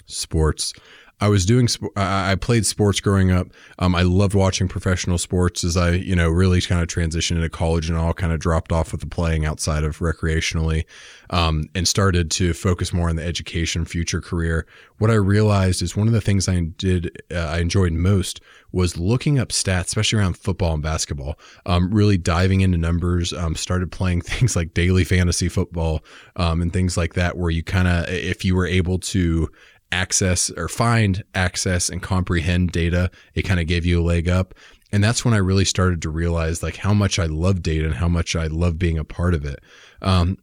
Sports. 0.08 0.74
I 1.22 1.28
was 1.28 1.46
doing, 1.46 1.70
I 1.96 2.34
played 2.34 2.66
sports 2.66 3.00
growing 3.00 3.32
up. 3.32 3.50
Um, 3.78 3.94
I 3.94 4.01
loved 4.01 4.34
watching 4.34 4.68
professional 4.68 5.20
sports 5.20 5.63
as 5.63 5.78
I, 5.78 5.92
you 5.92 6.16
know, 6.16 6.28
really 6.30 6.62
kind 6.62 6.82
of 6.82 6.88
transitioned 6.88 7.36
into 7.36 7.50
college 7.50 7.90
and 7.90 7.98
all 7.98 8.12
kind 8.16 8.34
of 8.34 8.40
dropped 8.40 8.72
off 8.72 8.92
with 8.92 9.01
the 9.01 9.08
playing 9.08 9.46
outside 9.46 9.84
of 9.84 10.00
recreationally 10.00 10.86
um, 11.30 11.70
and 11.75 11.88
started 11.88 12.32
to 12.32 12.54
focus 12.54 12.92
more 12.92 13.08
on 13.08 13.18
the 13.18 13.24
education 13.24 13.86
future 13.86 14.20
career. 14.20 14.66
What 14.98 15.12
I 15.12 15.16
realized 15.16 15.84
is 15.84 15.96
one 15.96 16.08
of 16.08 16.13
the 16.13 16.22
things 16.22 16.50
I 16.50 16.60
did, 16.60 17.22
uh, 17.32 17.38
I 17.38 17.60
enjoyed 17.60 17.94
most 17.94 18.42
was 18.72 18.98
looking 18.98 19.38
up 19.38 19.50
stats, 19.50 19.86
especially 19.86 20.18
around 20.18 20.38
football 20.38 20.74
and 20.74 20.82
basketball, 20.82 21.38
um, 21.68 21.94
really 21.94 22.18
diving 22.18 22.62
into 22.62 22.78
numbers, 22.78 23.32
um, 23.32 23.56
started 23.56 23.92
playing 23.92 24.22
things 24.24 24.56
like 24.56 24.74
daily 24.74 25.04
fantasy 25.04 25.50
football 25.50 26.04
um, 26.36 26.63
and 26.63 26.74
things 26.74 26.98
like 26.98 27.13
that, 27.13 27.38
where 27.38 27.51
you 27.51 27.63
kind 27.63 27.88
of, 27.88 28.10
if 28.10 28.44
you 28.44 28.56
were 28.56 28.66
able 28.66 28.98
to 28.98 29.50
access 29.91 30.50
or 30.51 30.67
find 30.67 31.24
access 31.36 31.89
and 31.89 32.01
comprehend 32.01 32.71
data, 32.71 33.12
it 33.33 33.43
kind 33.43 33.60
of 33.60 33.67
gave 33.67 33.86
you 33.86 34.01
a 34.01 34.03
leg 34.03 34.29
up. 34.29 34.53
And 34.91 35.03
that's 35.03 35.24
when 35.24 35.33
I 35.33 35.38
really 35.38 35.65
started 35.65 36.01
to 36.01 36.10
realize 36.10 36.62
like 36.62 36.77
how 36.77 36.93
much 36.93 37.17
I 37.17 37.25
love 37.25 37.62
data 37.62 37.86
and 37.86 37.95
how 37.95 38.07
much 38.07 38.36
I 38.36 38.48
love 38.48 38.77
being 38.77 38.98
a 38.98 39.05
part 39.05 39.33
of 39.33 39.45
it. 39.45 39.60
Um, 40.01 40.38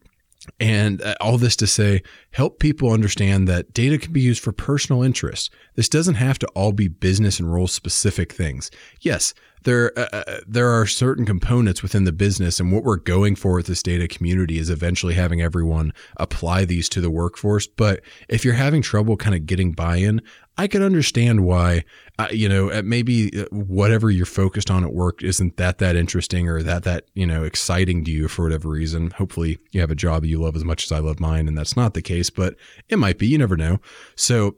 and 0.60 1.02
uh, 1.02 1.14
all 1.20 1.36
this 1.36 1.56
to 1.56 1.66
say, 1.66 2.02
help 2.30 2.58
people 2.58 2.92
understand 2.92 3.48
that 3.48 3.74
data 3.74 3.98
can 3.98 4.12
be 4.12 4.20
used 4.20 4.42
for 4.42 4.52
personal 4.52 5.02
interests. 5.02 5.50
This 5.74 5.88
doesn't 5.88 6.14
have 6.14 6.38
to 6.38 6.46
all 6.48 6.72
be 6.72 6.88
business 6.88 7.38
and 7.38 7.52
role 7.52 7.66
specific 7.66 8.32
things. 8.32 8.70
Yes, 9.00 9.34
there 9.64 9.98
uh, 9.98 10.08
uh, 10.12 10.40
there 10.46 10.68
are 10.68 10.86
certain 10.86 11.24
components 11.24 11.82
within 11.82 12.04
the 12.04 12.12
business, 12.12 12.60
and 12.60 12.72
what 12.72 12.84
we're 12.84 12.96
going 12.96 13.36
for 13.36 13.54
with 13.54 13.66
this 13.66 13.82
data 13.82 14.08
community 14.08 14.58
is 14.58 14.70
eventually 14.70 15.14
having 15.14 15.40
everyone 15.40 15.92
apply 16.16 16.64
these 16.64 16.88
to 16.90 17.00
the 17.00 17.10
workforce. 17.10 17.66
But 17.66 18.00
if 18.28 18.44
you're 18.44 18.54
having 18.54 18.82
trouble 18.82 19.16
kind 19.16 19.34
of 19.34 19.46
getting 19.46 19.72
buy-in, 19.72 20.22
I 20.56 20.66
could 20.66 20.82
understand 20.82 21.44
why, 21.44 21.84
uh, 22.18 22.28
you 22.32 22.48
know, 22.48 22.82
maybe 22.82 23.30
uh, 23.38 23.44
whatever 23.50 24.10
you're 24.10 24.26
focused 24.26 24.70
on 24.70 24.82
at 24.84 24.92
work 24.92 25.22
isn't 25.22 25.56
that 25.56 25.78
that 25.78 25.94
interesting 25.94 26.48
or 26.48 26.62
that 26.62 26.82
that 26.84 27.04
you 27.14 27.26
know 27.26 27.44
exciting 27.44 28.04
to 28.04 28.10
you 28.10 28.28
for 28.28 28.44
whatever 28.44 28.68
reason. 28.68 29.10
Hopefully, 29.12 29.58
you 29.70 29.80
have 29.80 29.90
a 29.90 29.96
job 29.96 30.24
you 30.24 30.40
love 30.40 30.56
as 30.56 30.64
much 30.64 30.84
as 30.84 30.92
I 30.92 30.98
love 30.98 31.20
mine, 31.20 31.48
and 31.48 31.56
that's 31.56 31.76
not 31.76 31.94
the 31.94 32.02
case, 32.02 32.30
but 32.30 32.56
it 32.88 32.98
might 32.98 33.18
be. 33.18 33.28
You 33.28 33.38
never 33.38 33.56
know. 33.56 33.78
So 34.16 34.56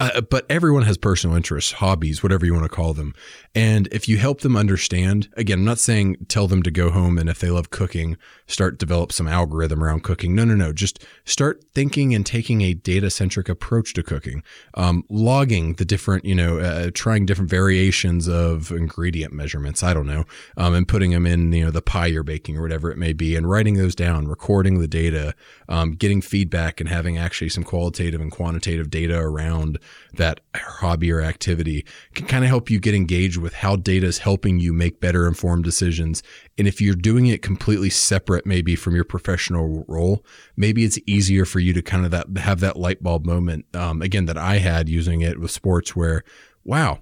uh, 0.00 0.20
but 0.22 0.46
everyone 0.48 0.82
has 0.82 0.96
personal 0.96 1.36
interests, 1.36 1.72
hobbies, 1.72 2.22
whatever 2.22 2.46
you 2.46 2.54
want 2.54 2.64
to 2.64 2.74
call 2.74 2.94
them. 2.94 3.14
And 3.54 3.86
if 3.92 4.08
you 4.08 4.16
help 4.16 4.40
them 4.40 4.56
understand, 4.56 5.28
again, 5.36 5.58
I'm 5.58 5.64
not 5.64 5.78
saying 5.78 6.26
tell 6.28 6.48
them 6.48 6.62
to 6.62 6.70
go 6.70 6.90
home 6.90 7.18
and 7.18 7.28
if 7.28 7.38
they 7.38 7.50
love 7.50 7.70
cooking, 7.70 8.16
start 8.46 8.78
develop 8.78 9.12
some 9.12 9.28
algorithm 9.28 9.84
around 9.84 10.02
cooking. 10.02 10.34
No, 10.34 10.44
no, 10.44 10.54
no. 10.54 10.72
Just 10.72 11.04
start 11.24 11.64
thinking 11.74 12.14
and 12.14 12.24
taking 12.24 12.62
a 12.62 12.74
data 12.74 13.10
centric 13.10 13.48
approach 13.48 13.92
to 13.94 14.02
cooking. 14.02 14.42
Um, 14.74 15.04
logging 15.08 15.74
the 15.74 15.84
different, 15.84 16.24
you 16.24 16.34
know, 16.34 16.58
uh, 16.58 16.90
trying 16.94 17.26
different 17.26 17.50
variations 17.50 18.26
of 18.26 18.70
ingredient 18.70 19.32
measurements. 19.32 19.82
I 19.82 19.92
don't 19.92 20.06
know, 20.06 20.24
um, 20.56 20.74
and 20.74 20.88
putting 20.88 21.10
them 21.10 21.26
in, 21.26 21.52
you 21.52 21.64
know, 21.64 21.70
the 21.70 21.82
pie 21.82 22.06
you're 22.06 22.22
baking 22.22 22.56
or 22.56 22.62
whatever 22.62 22.90
it 22.90 22.98
may 22.98 23.12
be, 23.12 23.36
and 23.36 23.48
writing 23.48 23.74
those 23.74 23.94
down, 23.94 24.28
recording 24.28 24.78
the 24.78 24.88
data, 24.88 25.34
um, 25.68 25.92
getting 25.92 26.20
feedback, 26.20 26.80
and 26.80 26.88
having 26.88 27.18
actually 27.18 27.50
some 27.50 27.64
qualitative 27.64 28.20
and 28.20 28.32
quantitative 28.32 28.90
data 28.90 29.18
around 29.18 29.73
that 30.14 30.40
hobby 30.54 31.12
or 31.12 31.20
activity 31.20 31.84
can 32.14 32.26
kind 32.26 32.44
of 32.44 32.48
help 32.48 32.70
you 32.70 32.78
get 32.78 32.94
engaged 32.94 33.36
with 33.36 33.54
how 33.54 33.76
data 33.76 34.06
is 34.06 34.18
helping 34.18 34.58
you 34.58 34.72
make 34.72 35.00
better 35.00 35.26
informed 35.26 35.64
decisions. 35.64 36.22
And 36.58 36.68
if 36.68 36.80
you're 36.80 36.94
doing 36.94 37.26
it 37.26 37.42
completely 37.42 37.90
separate, 37.90 38.46
maybe 38.46 38.76
from 38.76 38.94
your 38.94 39.04
professional 39.04 39.84
role, 39.88 40.24
maybe 40.56 40.84
it's 40.84 40.98
easier 41.06 41.44
for 41.44 41.60
you 41.60 41.72
to 41.72 41.82
kind 41.82 42.04
of 42.04 42.10
that 42.10 42.38
have 42.38 42.60
that 42.60 42.76
light 42.76 43.02
bulb 43.02 43.24
moment. 43.26 43.66
Um, 43.74 44.02
again, 44.02 44.26
that 44.26 44.38
I 44.38 44.58
had 44.58 44.88
using 44.88 45.20
it 45.20 45.40
with 45.40 45.50
sports 45.50 45.96
where, 45.96 46.24
wow, 46.64 47.00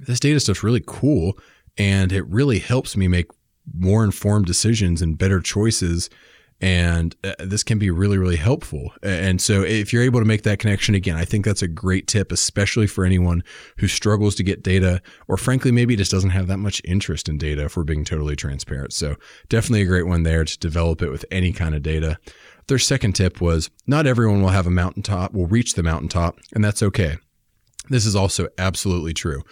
this 0.00 0.20
data 0.20 0.40
stuff's 0.40 0.62
really 0.62 0.82
cool. 0.86 1.38
And 1.76 2.12
it 2.12 2.26
really 2.26 2.58
helps 2.58 2.96
me 2.96 3.08
make 3.08 3.30
more 3.72 4.04
informed 4.04 4.46
decisions 4.46 5.00
and 5.02 5.16
better 5.16 5.40
choices 5.40 6.10
and 6.60 7.16
uh, 7.24 7.34
this 7.38 7.62
can 7.62 7.78
be 7.78 7.90
really 7.90 8.18
really 8.18 8.36
helpful. 8.36 8.92
And 9.02 9.40
so 9.40 9.62
if 9.62 9.92
you're 9.92 10.02
able 10.02 10.20
to 10.20 10.26
make 10.26 10.42
that 10.42 10.58
connection 10.58 10.94
again 10.94 11.16
i 11.16 11.24
think 11.24 11.44
that's 11.44 11.62
a 11.62 11.68
great 11.68 12.06
tip 12.06 12.32
especially 12.32 12.86
for 12.86 13.04
anyone 13.04 13.42
who 13.78 13.88
struggles 13.88 14.34
to 14.34 14.42
get 14.42 14.62
data 14.62 15.00
or 15.28 15.36
frankly 15.36 15.72
maybe 15.72 15.96
just 15.96 16.10
doesn't 16.10 16.30
have 16.30 16.46
that 16.46 16.58
much 16.58 16.80
interest 16.84 17.28
in 17.28 17.38
data 17.38 17.64
if 17.64 17.76
we're 17.76 17.84
being 17.84 18.04
totally 18.04 18.36
transparent. 18.36 18.92
So 18.92 19.16
definitely 19.48 19.82
a 19.82 19.86
great 19.86 20.06
one 20.06 20.22
there 20.22 20.44
to 20.44 20.58
develop 20.58 21.02
it 21.02 21.10
with 21.10 21.24
any 21.30 21.52
kind 21.52 21.74
of 21.74 21.82
data. 21.82 22.18
Their 22.68 22.78
second 22.78 23.14
tip 23.14 23.40
was 23.40 23.70
not 23.86 24.06
everyone 24.06 24.42
will 24.42 24.50
have 24.50 24.66
a 24.66 24.70
mountaintop 24.70 25.32
will 25.32 25.46
reach 25.46 25.74
the 25.74 25.82
mountaintop 25.82 26.38
and 26.54 26.64
that's 26.64 26.82
okay. 26.82 27.16
This 27.88 28.06
is 28.06 28.14
also 28.14 28.48
absolutely 28.58 29.12
true. 29.12 29.42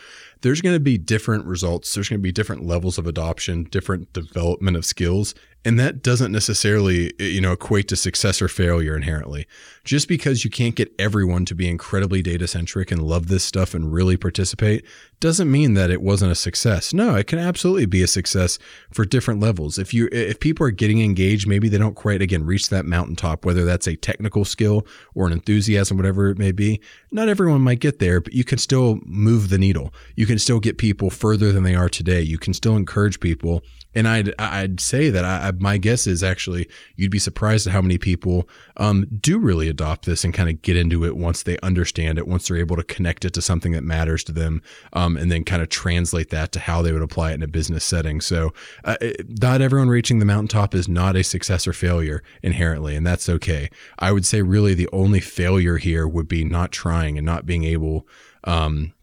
There's 0.42 0.60
going 0.60 0.76
to 0.76 0.80
be 0.80 0.96
different 0.96 1.44
results. 1.46 1.92
There's 1.92 2.08
going 2.08 2.20
to 2.20 2.22
be 2.22 2.30
different 2.30 2.64
levels 2.64 2.96
of 2.96 3.08
adoption, 3.08 3.64
different 3.64 4.12
development 4.12 4.76
of 4.76 4.86
skills 4.86 5.34
and 5.64 5.78
that 5.78 6.02
doesn't 6.02 6.32
necessarily, 6.32 7.12
eh, 7.18 7.24
you 7.24 7.40
know, 7.40 7.52
equate 7.52 7.88
to 7.88 7.96
success 7.96 8.40
or 8.40 8.48
failure 8.48 8.96
inherently. 8.96 9.46
Just 9.84 10.06
because 10.06 10.44
you 10.44 10.50
can't 10.50 10.74
get 10.74 10.92
everyone 10.98 11.44
to 11.46 11.54
be 11.54 11.68
incredibly 11.68 12.22
data 12.22 12.46
centric 12.46 12.90
and 12.90 13.02
love 13.02 13.28
this 13.28 13.44
stuff 13.44 13.74
and 13.74 13.92
really 13.92 14.16
participate 14.16 14.84
doesn't 15.20 15.50
mean 15.50 15.74
that 15.74 15.90
it 15.90 16.00
wasn't 16.00 16.30
a 16.30 16.36
success. 16.36 16.94
No, 16.94 17.16
it 17.16 17.26
can 17.26 17.38
absolutely 17.38 17.86
be 17.86 18.02
a 18.02 18.06
success 18.06 18.58
for 18.92 19.04
different 19.04 19.40
levels. 19.40 19.78
If 19.78 19.92
you 19.92 20.06
eh, 20.12 20.28
if 20.28 20.40
people 20.40 20.64
are 20.66 20.70
getting 20.70 21.00
engaged, 21.00 21.48
maybe 21.48 21.68
they 21.68 21.78
don't 21.78 21.96
quite 21.96 22.22
again 22.22 22.44
reach 22.44 22.68
that 22.68 22.86
mountaintop, 22.86 23.44
whether 23.44 23.64
that's 23.64 23.88
a 23.88 23.96
technical 23.96 24.44
skill 24.44 24.86
or 25.14 25.26
an 25.26 25.32
enthusiasm, 25.32 25.96
whatever 25.96 26.28
it 26.28 26.38
may 26.38 26.52
be. 26.52 26.80
Not 27.10 27.28
everyone 27.28 27.62
might 27.62 27.80
get 27.80 27.98
there, 27.98 28.20
but 28.20 28.32
you 28.32 28.44
can 28.44 28.58
still 28.58 29.00
move 29.04 29.48
the 29.48 29.58
needle. 29.58 29.92
You 30.14 30.26
can 30.26 30.38
still 30.38 30.60
get 30.60 30.78
people 30.78 31.10
further 31.10 31.52
than 31.52 31.64
they 31.64 31.74
are 31.74 31.88
today. 31.88 32.22
You 32.22 32.38
can 32.38 32.54
still 32.54 32.76
encourage 32.76 33.18
people 33.18 33.62
and 33.98 34.06
I'd 34.06 34.32
I'd 34.38 34.78
say 34.78 35.10
that 35.10 35.24
I, 35.24 35.50
my 35.58 35.76
guess 35.76 36.06
is 36.06 36.22
actually 36.22 36.68
you'd 36.94 37.10
be 37.10 37.18
surprised 37.18 37.66
at 37.66 37.72
how 37.72 37.82
many 37.82 37.98
people 37.98 38.48
um, 38.76 39.06
do 39.20 39.40
really 39.40 39.68
adopt 39.68 40.06
this 40.06 40.22
and 40.22 40.32
kind 40.32 40.48
of 40.48 40.62
get 40.62 40.76
into 40.76 41.04
it 41.04 41.16
once 41.16 41.42
they 41.42 41.58
understand 41.64 42.16
it, 42.16 42.28
once 42.28 42.46
they're 42.46 42.56
able 42.56 42.76
to 42.76 42.84
connect 42.84 43.24
it 43.24 43.34
to 43.34 43.42
something 43.42 43.72
that 43.72 43.82
matters 43.82 44.22
to 44.24 44.32
them, 44.32 44.62
um, 44.92 45.16
and 45.16 45.32
then 45.32 45.42
kind 45.42 45.62
of 45.62 45.68
translate 45.68 46.30
that 46.30 46.52
to 46.52 46.60
how 46.60 46.80
they 46.80 46.92
would 46.92 47.02
apply 47.02 47.32
it 47.32 47.34
in 47.34 47.42
a 47.42 47.48
business 47.48 47.84
setting. 47.84 48.20
So, 48.20 48.54
uh, 48.84 48.96
not 49.40 49.60
everyone 49.60 49.88
reaching 49.88 50.20
the 50.20 50.24
mountaintop 50.24 50.76
is 50.76 50.88
not 50.88 51.16
a 51.16 51.24
success 51.24 51.66
or 51.66 51.72
failure 51.72 52.22
inherently, 52.40 52.94
and 52.94 53.04
that's 53.04 53.28
okay. 53.28 53.68
I 53.98 54.12
would 54.12 54.24
say 54.24 54.42
really 54.42 54.74
the 54.74 54.88
only 54.92 55.18
failure 55.18 55.78
here 55.78 56.06
would 56.06 56.28
be 56.28 56.44
not 56.44 56.70
trying 56.70 57.18
and 57.18 57.26
not 57.26 57.46
being 57.46 57.64
able. 57.64 58.06
Um, 58.44 58.94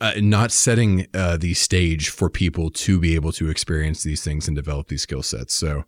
uh, 0.00 0.12
not 0.16 0.52
setting 0.52 1.06
uh, 1.14 1.36
the 1.36 1.54
stage 1.54 2.10
for 2.10 2.28
people 2.28 2.70
to 2.70 2.98
be 2.98 3.14
able 3.14 3.32
to 3.32 3.48
experience 3.48 4.02
these 4.02 4.22
things 4.22 4.46
and 4.46 4.56
develop 4.56 4.88
these 4.88 5.02
skill 5.02 5.22
sets. 5.22 5.54
So, 5.54 5.84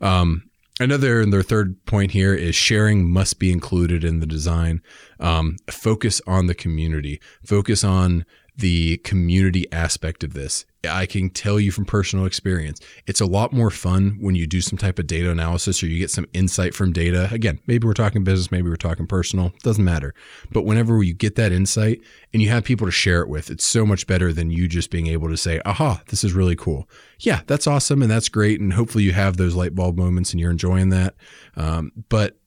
um, 0.00 0.48
another 0.78 1.20
and 1.20 1.32
their 1.32 1.42
third 1.42 1.84
point 1.84 2.12
here 2.12 2.34
is 2.34 2.54
sharing 2.54 3.10
must 3.10 3.38
be 3.38 3.50
included 3.50 4.04
in 4.04 4.20
the 4.20 4.26
design. 4.26 4.82
Um, 5.18 5.56
focus 5.68 6.22
on 6.26 6.46
the 6.46 6.54
community. 6.54 7.20
Focus 7.44 7.82
on 7.82 8.24
the 8.60 8.98
community 8.98 9.70
aspect 9.72 10.22
of 10.22 10.34
this. 10.34 10.64
I 10.88 11.04
can 11.04 11.28
tell 11.28 11.60
you 11.60 11.72
from 11.72 11.84
personal 11.84 12.24
experience, 12.24 12.80
it's 13.06 13.20
a 13.20 13.26
lot 13.26 13.52
more 13.52 13.70
fun 13.70 14.16
when 14.18 14.34
you 14.34 14.46
do 14.46 14.62
some 14.62 14.78
type 14.78 14.98
of 14.98 15.06
data 15.06 15.30
analysis 15.30 15.82
or 15.82 15.88
you 15.88 15.98
get 15.98 16.10
some 16.10 16.26
insight 16.32 16.74
from 16.74 16.92
data. 16.92 17.28
Again, 17.32 17.60
maybe 17.66 17.86
we're 17.86 17.92
talking 17.92 18.24
business, 18.24 18.50
maybe 18.50 18.70
we're 18.70 18.76
talking 18.76 19.06
personal, 19.06 19.52
doesn't 19.62 19.84
matter. 19.84 20.14
But 20.50 20.62
whenever 20.62 21.02
you 21.02 21.12
get 21.12 21.36
that 21.36 21.52
insight 21.52 22.00
and 22.32 22.40
you 22.40 22.48
have 22.48 22.64
people 22.64 22.86
to 22.86 22.92
share 22.92 23.20
it 23.20 23.28
with, 23.28 23.50
it's 23.50 23.64
so 23.64 23.84
much 23.84 24.06
better 24.06 24.32
than 24.32 24.50
you 24.50 24.68
just 24.68 24.90
being 24.90 25.06
able 25.08 25.28
to 25.28 25.36
say, 25.36 25.60
aha, 25.66 26.00
this 26.06 26.24
is 26.24 26.32
really 26.32 26.56
cool. 26.56 26.88
Yeah, 27.18 27.42
that's 27.46 27.66
awesome 27.66 28.00
and 28.00 28.10
that's 28.10 28.30
great. 28.30 28.58
And 28.60 28.72
hopefully 28.72 29.04
you 29.04 29.12
have 29.12 29.36
those 29.36 29.54
light 29.54 29.74
bulb 29.74 29.98
moments 29.98 30.32
and 30.32 30.40
you're 30.40 30.50
enjoying 30.50 30.88
that. 30.90 31.14
Um, 31.56 31.92
but 32.08 32.39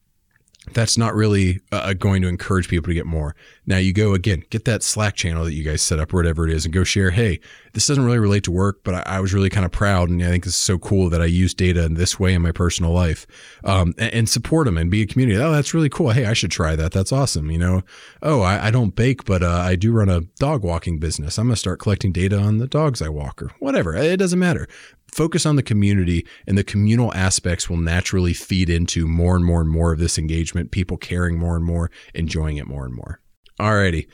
that's 0.72 0.98
not 0.98 1.14
really 1.14 1.60
uh, 1.72 1.94
going 1.94 2.22
to 2.22 2.30
encourage 2.30 2.70
people 2.70 2.88
to 2.88 2.94
get 2.94 3.06
more. 3.06 3.36
Now 3.66 3.78
you 3.78 3.92
go 3.92 4.14
again, 4.14 4.44
get 4.50 4.64
that 4.66 4.82
Slack 4.82 5.16
channel 5.16 5.44
that 5.44 5.54
you 5.54 5.64
guys 5.64 5.82
set 5.82 6.00
up 6.00 6.14
or 6.14 6.18
whatever 6.18 6.48
it 6.48 6.54
is 6.54 6.64
and 6.64 6.74
go 6.74 6.86
share. 6.86 7.12
Hey, 7.12 7.42
this 7.74 7.88
doesn't 7.88 8.06
really 8.06 8.20
relate 8.20 8.44
to 8.46 8.52
work, 8.52 8.82
but 8.84 8.94
I, 8.96 9.18
I 9.18 9.20
was 9.20 9.34
really 9.34 9.50
kind 9.50 9.66
of 9.66 9.72
proud. 9.72 10.10
And 10.10 10.24
I 10.24 10.28
think 10.28 10.46
this 10.46 10.54
is 10.54 10.60
so 10.60 10.78
cool 10.78 11.10
that 11.10 11.22
I 11.22 11.26
use 11.26 11.54
data 11.54 11.84
in 11.84 11.96
this 11.96 12.18
way 12.18 12.34
in 12.34 12.42
my 12.42 12.52
personal 12.52 12.92
life 12.92 13.28
um, 13.66 13.94
and, 13.98 14.14
and, 14.14 14.30
support 14.30 14.66
them 14.66 14.78
and 14.78 14.90
be 14.90 15.02
a 15.02 15.06
community. 15.06 15.38
Oh, 15.38 15.52
that's 15.52 15.74
really 15.74 15.90
cool. 15.90 16.12
Hey, 16.12 16.26
I 16.26 16.34
should 16.34 16.52
try 16.52 16.76
that. 16.78 16.92
That's 16.92 17.12
awesome. 17.12 17.52
You 17.52 17.60
know, 17.60 17.82
oh, 18.22 18.42
I, 18.42 18.68
I 18.68 18.72
don't 18.72 18.96
bake, 18.96 19.26
but 19.26 19.44
uh, 19.44 19.50
I 19.50 19.76
do 19.76 19.92
run 19.92 20.10
a 20.10 20.22
dog 20.40 20.64
walking 20.64 20.98
business. 20.98 21.38
I'm 21.38 21.48
going 21.48 21.56
to 21.56 21.60
start 21.60 21.80
collecting 21.80 22.14
data 22.14 22.40
on 22.40 22.60
the 22.60 22.68
dogs 22.68 23.02
I 23.02 23.10
walk 23.10 23.42
or 23.42 23.52
whatever. 23.60 23.96
It 23.96 24.18
doesn't 24.18 24.40
matter 24.40 24.68
focus 25.14 25.46
on 25.46 25.56
the 25.56 25.64
community 25.64 26.26
and 26.48 26.58
the 26.58 26.64
communal 26.64 27.14
aspects 27.14 27.70
will 27.70 27.78
naturally 27.78 28.34
feed 28.34 28.70
into 28.70 29.08
more 29.08 29.36
and 29.36 29.46
more 29.46 29.62
and 29.62 29.70
more 29.70 29.94
of 29.94 30.00
this 30.00 30.18
engagement, 30.18 30.72
people 30.72 30.98
caring 30.98 31.38
more 31.38 31.56
and 31.56 31.66
more, 31.66 31.92
enjoying 32.14 32.58
it 32.58 32.68
more 32.68 32.86
and 32.86 32.96
more. 32.96 33.20
Alrighty. 33.60 34.08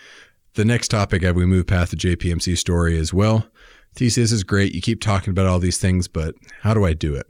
The 0.56 0.66
next 0.66 0.90
topic 0.90 1.24
as 1.24 1.34
we 1.34 1.46
move 1.46 1.68
past 1.68 1.92
the 1.92 1.98
JPMC 1.98 2.58
story 2.58 2.98
as 2.98 3.14
well. 3.14 3.48
TCS 3.96 4.34
is 4.34 4.44
great. 4.44 4.74
You 4.74 4.82
keep 4.82 5.02
talking 5.02 5.32
about 5.32 5.46
all 5.46 5.60
these 5.60 5.78
things, 5.78 6.08
but 6.08 6.36
how 6.62 6.74
do 6.74 6.86
I 6.86 6.94
do 6.94 7.16
it? 7.16 7.28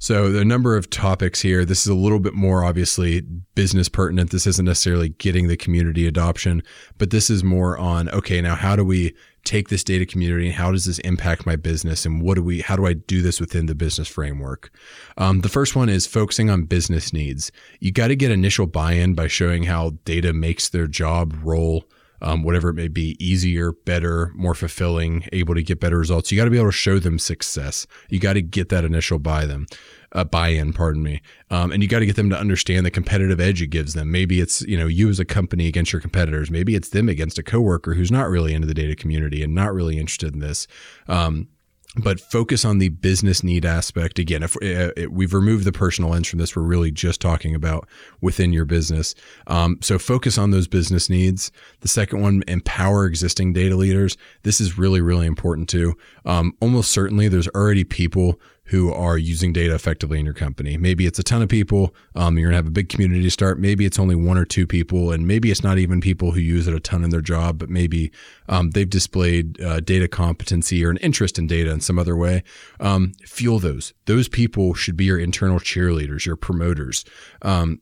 So 0.00 0.32
are 0.32 0.40
a 0.40 0.44
number 0.44 0.76
of 0.76 0.90
topics 0.90 1.40
here. 1.40 1.64
This 1.64 1.80
is 1.80 1.88
a 1.88 1.94
little 1.94 2.20
bit 2.20 2.34
more 2.34 2.62
obviously 2.62 3.22
business 3.56 3.88
pertinent. 3.88 4.30
This 4.30 4.46
isn't 4.46 4.64
necessarily 4.64 5.08
getting 5.10 5.48
the 5.48 5.56
community 5.56 6.06
adoption, 6.06 6.62
but 6.98 7.10
this 7.10 7.30
is 7.30 7.42
more 7.42 7.76
on 7.76 8.08
okay, 8.10 8.40
now 8.40 8.54
how 8.54 8.76
do 8.76 8.84
we 8.84 9.14
take 9.48 9.70
this 9.70 9.82
data 9.82 10.04
community 10.04 10.46
and 10.46 10.54
how 10.54 10.70
does 10.70 10.84
this 10.84 10.98
impact 10.98 11.46
my 11.46 11.56
business 11.56 12.04
and 12.04 12.20
what 12.20 12.34
do 12.34 12.42
we 12.42 12.60
how 12.60 12.76
do 12.76 12.86
I 12.86 12.92
do 12.92 13.22
this 13.22 13.40
within 13.40 13.64
the 13.64 13.74
business 13.74 14.06
framework? 14.06 14.70
Um, 15.16 15.40
the 15.40 15.48
first 15.48 15.74
one 15.74 15.88
is 15.88 16.06
focusing 16.06 16.50
on 16.50 16.64
business 16.64 17.14
needs. 17.14 17.50
You 17.80 17.90
got 17.90 18.08
to 18.08 18.16
get 18.16 18.30
initial 18.30 18.66
buy-in 18.66 19.14
by 19.14 19.26
showing 19.28 19.62
how 19.62 19.94
data 20.04 20.34
makes 20.34 20.68
their 20.68 20.86
job 20.86 21.34
role 21.42 21.84
um, 22.20 22.42
whatever 22.42 22.70
it 22.70 22.74
may 22.74 22.88
be, 22.88 23.16
easier, 23.24 23.72
better, 23.72 24.32
more 24.34 24.54
fulfilling, 24.54 25.24
able 25.32 25.54
to 25.54 25.62
get 25.62 25.80
better 25.80 25.98
results. 25.98 26.30
You 26.30 26.36
got 26.36 26.46
to 26.46 26.50
be 26.50 26.58
able 26.58 26.68
to 26.68 26.72
show 26.72 26.98
them 26.98 27.18
success. 27.18 27.86
You 28.08 28.18
got 28.18 28.32
to 28.32 28.42
get 28.42 28.70
that 28.70 28.84
initial 28.84 29.18
buy 29.18 29.46
them. 29.46 29.66
Uh, 30.12 30.24
buy-in, 30.24 30.72
pardon 30.72 31.02
me, 31.02 31.20
um, 31.50 31.70
and 31.70 31.82
you 31.82 31.88
got 31.88 31.98
to 31.98 32.06
get 32.06 32.16
them 32.16 32.30
to 32.30 32.38
understand 32.38 32.86
the 32.86 32.90
competitive 32.90 33.40
edge 33.40 33.60
it 33.60 33.66
gives 33.66 33.92
them. 33.92 34.10
Maybe 34.10 34.40
it's 34.40 34.62
you 34.62 34.78
know 34.78 34.86
you 34.86 35.10
as 35.10 35.20
a 35.20 35.24
company 35.24 35.66
against 35.66 35.92
your 35.92 36.00
competitors. 36.00 36.50
Maybe 36.50 36.74
it's 36.74 36.88
them 36.88 37.08
against 37.08 37.38
a 37.38 37.42
coworker 37.42 37.94
who's 37.94 38.10
not 38.10 38.30
really 38.30 38.54
into 38.54 38.66
the 38.66 38.74
data 38.74 38.96
community 38.96 39.42
and 39.42 39.54
not 39.54 39.74
really 39.74 39.98
interested 39.98 40.32
in 40.32 40.40
this. 40.40 40.66
Um, 41.08 41.48
but 41.96 42.20
focus 42.20 42.64
on 42.64 42.78
the 42.78 42.90
business 42.90 43.42
need 43.42 43.64
aspect. 43.64 44.18
Again 44.18 44.42
if 44.42 44.56
uh, 44.62 45.08
we've 45.10 45.32
removed 45.32 45.64
the 45.64 45.72
personal 45.72 46.10
lens 46.10 46.28
from 46.28 46.38
this. 46.38 46.54
We're 46.54 46.62
really 46.62 46.90
just 46.90 47.20
talking 47.20 47.54
about 47.54 47.88
within 48.20 48.52
your 48.52 48.64
business. 48.64 49.14
Um, 49.46 49.78
so 49.80 49.98
focus 49.98 50.38
on 50.38 50.50
those 50.50 50.68
business 50.68 51.08
needs. 51.08 51.50
The 51.80 51.88
second 51.88 52.20
one 52.20 52.44
empower 52.46 53.06
existing 53.06 53.52
data 53.52 53.76
leaders. 53.76 54.16
This 54.42 54.60
is 54.60 54.78
really 54.78 55.00
really 55.00 55.26
important 55.26 55.68
too. 55.68 55.94
Um, 56.24 56.54
almost 56.60 56.90
certainly 56.90 57.28
there's 57.28 57.48
already 57.48 57.84
people 57.84 58.40
who 58.68 58.92
are 58.92 59.16
using 59.16 59.52
data 59.52 59.74
effectively 59.74 60.18
in 60.18 60.24
your 60.24 60.34
company. 60.34 60.76
Maybe 60.76 61.06
it's 61.06 61.18
a 61.18 61.22
ton 61.22 61.42
of 61.42 61.48
people. 61.48 61.94
Um, 62.14 62.38
you're 62.38 62.48
gonna 62.48 62.56
have 62.56 62.66
a 62.66 62.70
big 62.70 62.88
community 62.88 63.22
to 63.22 63.30
start. 63.30 63.58
Maybe 63.58 63.86
it's 63.86 63.98
only 63.98 64.14
one 64.14 64.36
or 64.36 64.44
two 64.44 64.66
people, 64.66 65.10
and 65.10 65.26
maybe 65.26 65.50
it's 65.50 65.62
not 65.62 65.78
even 65.78 66.00
people 66.00 66.32
who 66.32 66.40
use 66.40 66.68
it 66.68 66.74
a 66.74 66.80
ton 66.80 67.02
in 67.02 67.10
their 67.10 67.22
job, 67.22 67.58
but 67.58 67.70
maybe 67.70 68.12
um, 68.48 68.70
they've 68.70 68.88
displayed 68.88 69.60
uh, 69.60 69.80
data 69.80 70.06
competency 70.06 70.84
or 70.84 70.90
an 70.90 70.98
interest 70.98 71.38
in 71.38 71.46
data 71.46 71.70
in 71.70 71.80
some 71.80 71.98
other 71.98 72.16
way. 72.16 72.42
Um, 72.78 73.12
fuel 73.24 73.58
those. 73.58 73.94
Those 74.04 74.28
people 74.28 74.74
should 74.74 74.96
be 74.96 75.06
your 75.06 75.18
internal 75.18 75.58
cheerleaders, 75.58 76.26
your 76.26 76.36
promoters. 76.36 77.04
Um, 77.42 77.80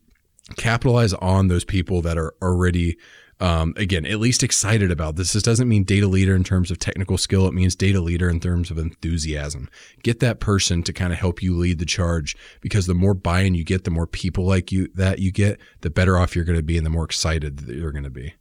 capitalize 0.55 1.13
on 1.15 1.49
those 1.49 1.65
people 1.65 2.01
that 2.01 2.17
are 2.17 2.33
already 2.41 2.97
um, 3.39 3.73
again, 3.77 4.05
at 4.05 4.19
least 4.19 4.41
excited 4.41 4.91
about 4.91 5.15
this. 5.15 5.33
This 5.33 5.43
doesn't 5.43 5.67
mean 5.67 5.83
data 5.83 6.07
leader 6.07 6.35
in 6.35 6.43
terms 6.43 6.71
of 6.71 6.79
technical 6.79 7.17
skill. 7.17 7.47
It 7.47 7.53
means 7.53 7.75
data 7.75 8.01
leader 8.01 8.29
in 8.29 8.39
terms 8.39 8.71
of 8.71 8.77
enthusiasm. 8.77 9.69
Get 10.01 10.19
that 10.21 10.39
person 10.39 10.81
to 10.83 10.93
kind 10.93 11.13
of 11.13 11.19
help 11.19 11.43
you 11.43 11.55
lead 11.55 11.77
the 11.77 11.85
charge 11.85 12.35
because 12.61 12.87
the 12.87 12.95
more 12.95 13.13
buy-in 13.13 13.53
you 13.53 13.63
get, 13.63 13.83
the 13.83 13.91
more 13.91 14.07
people 14.07 14.45
like 14.45 14.71
you 14.71 14.87
that 14.95 15.19
you 15.19 15.31
get, 15.31 15.59
the 15.81 15.89
better 15.91 16.17
off 16.17 16.35
you're 16.35 16.45
going 16.45 16.57
to 16.57 16.63
be 16.63 16.77
and 16.77 16.85
the 16.85 16.91
more 16.91 17.05
excited 17.05 17.59
that 17.59 17.75
you're 17.75 17.91
going 17.91 18.03
to 18.03 18.09
be. 18.09 18.33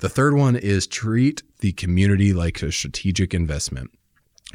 The 0.00 0.10
third 0.10 0.34
one 0.34 0.56
is 0.56 0.86
treat 0.86 1.42
the 1.60 1.72
community 1.72 2.34
like 2.34 2.60
a 2.62 2.70
strategic 2.70 3.32
investment. 3.32 3.90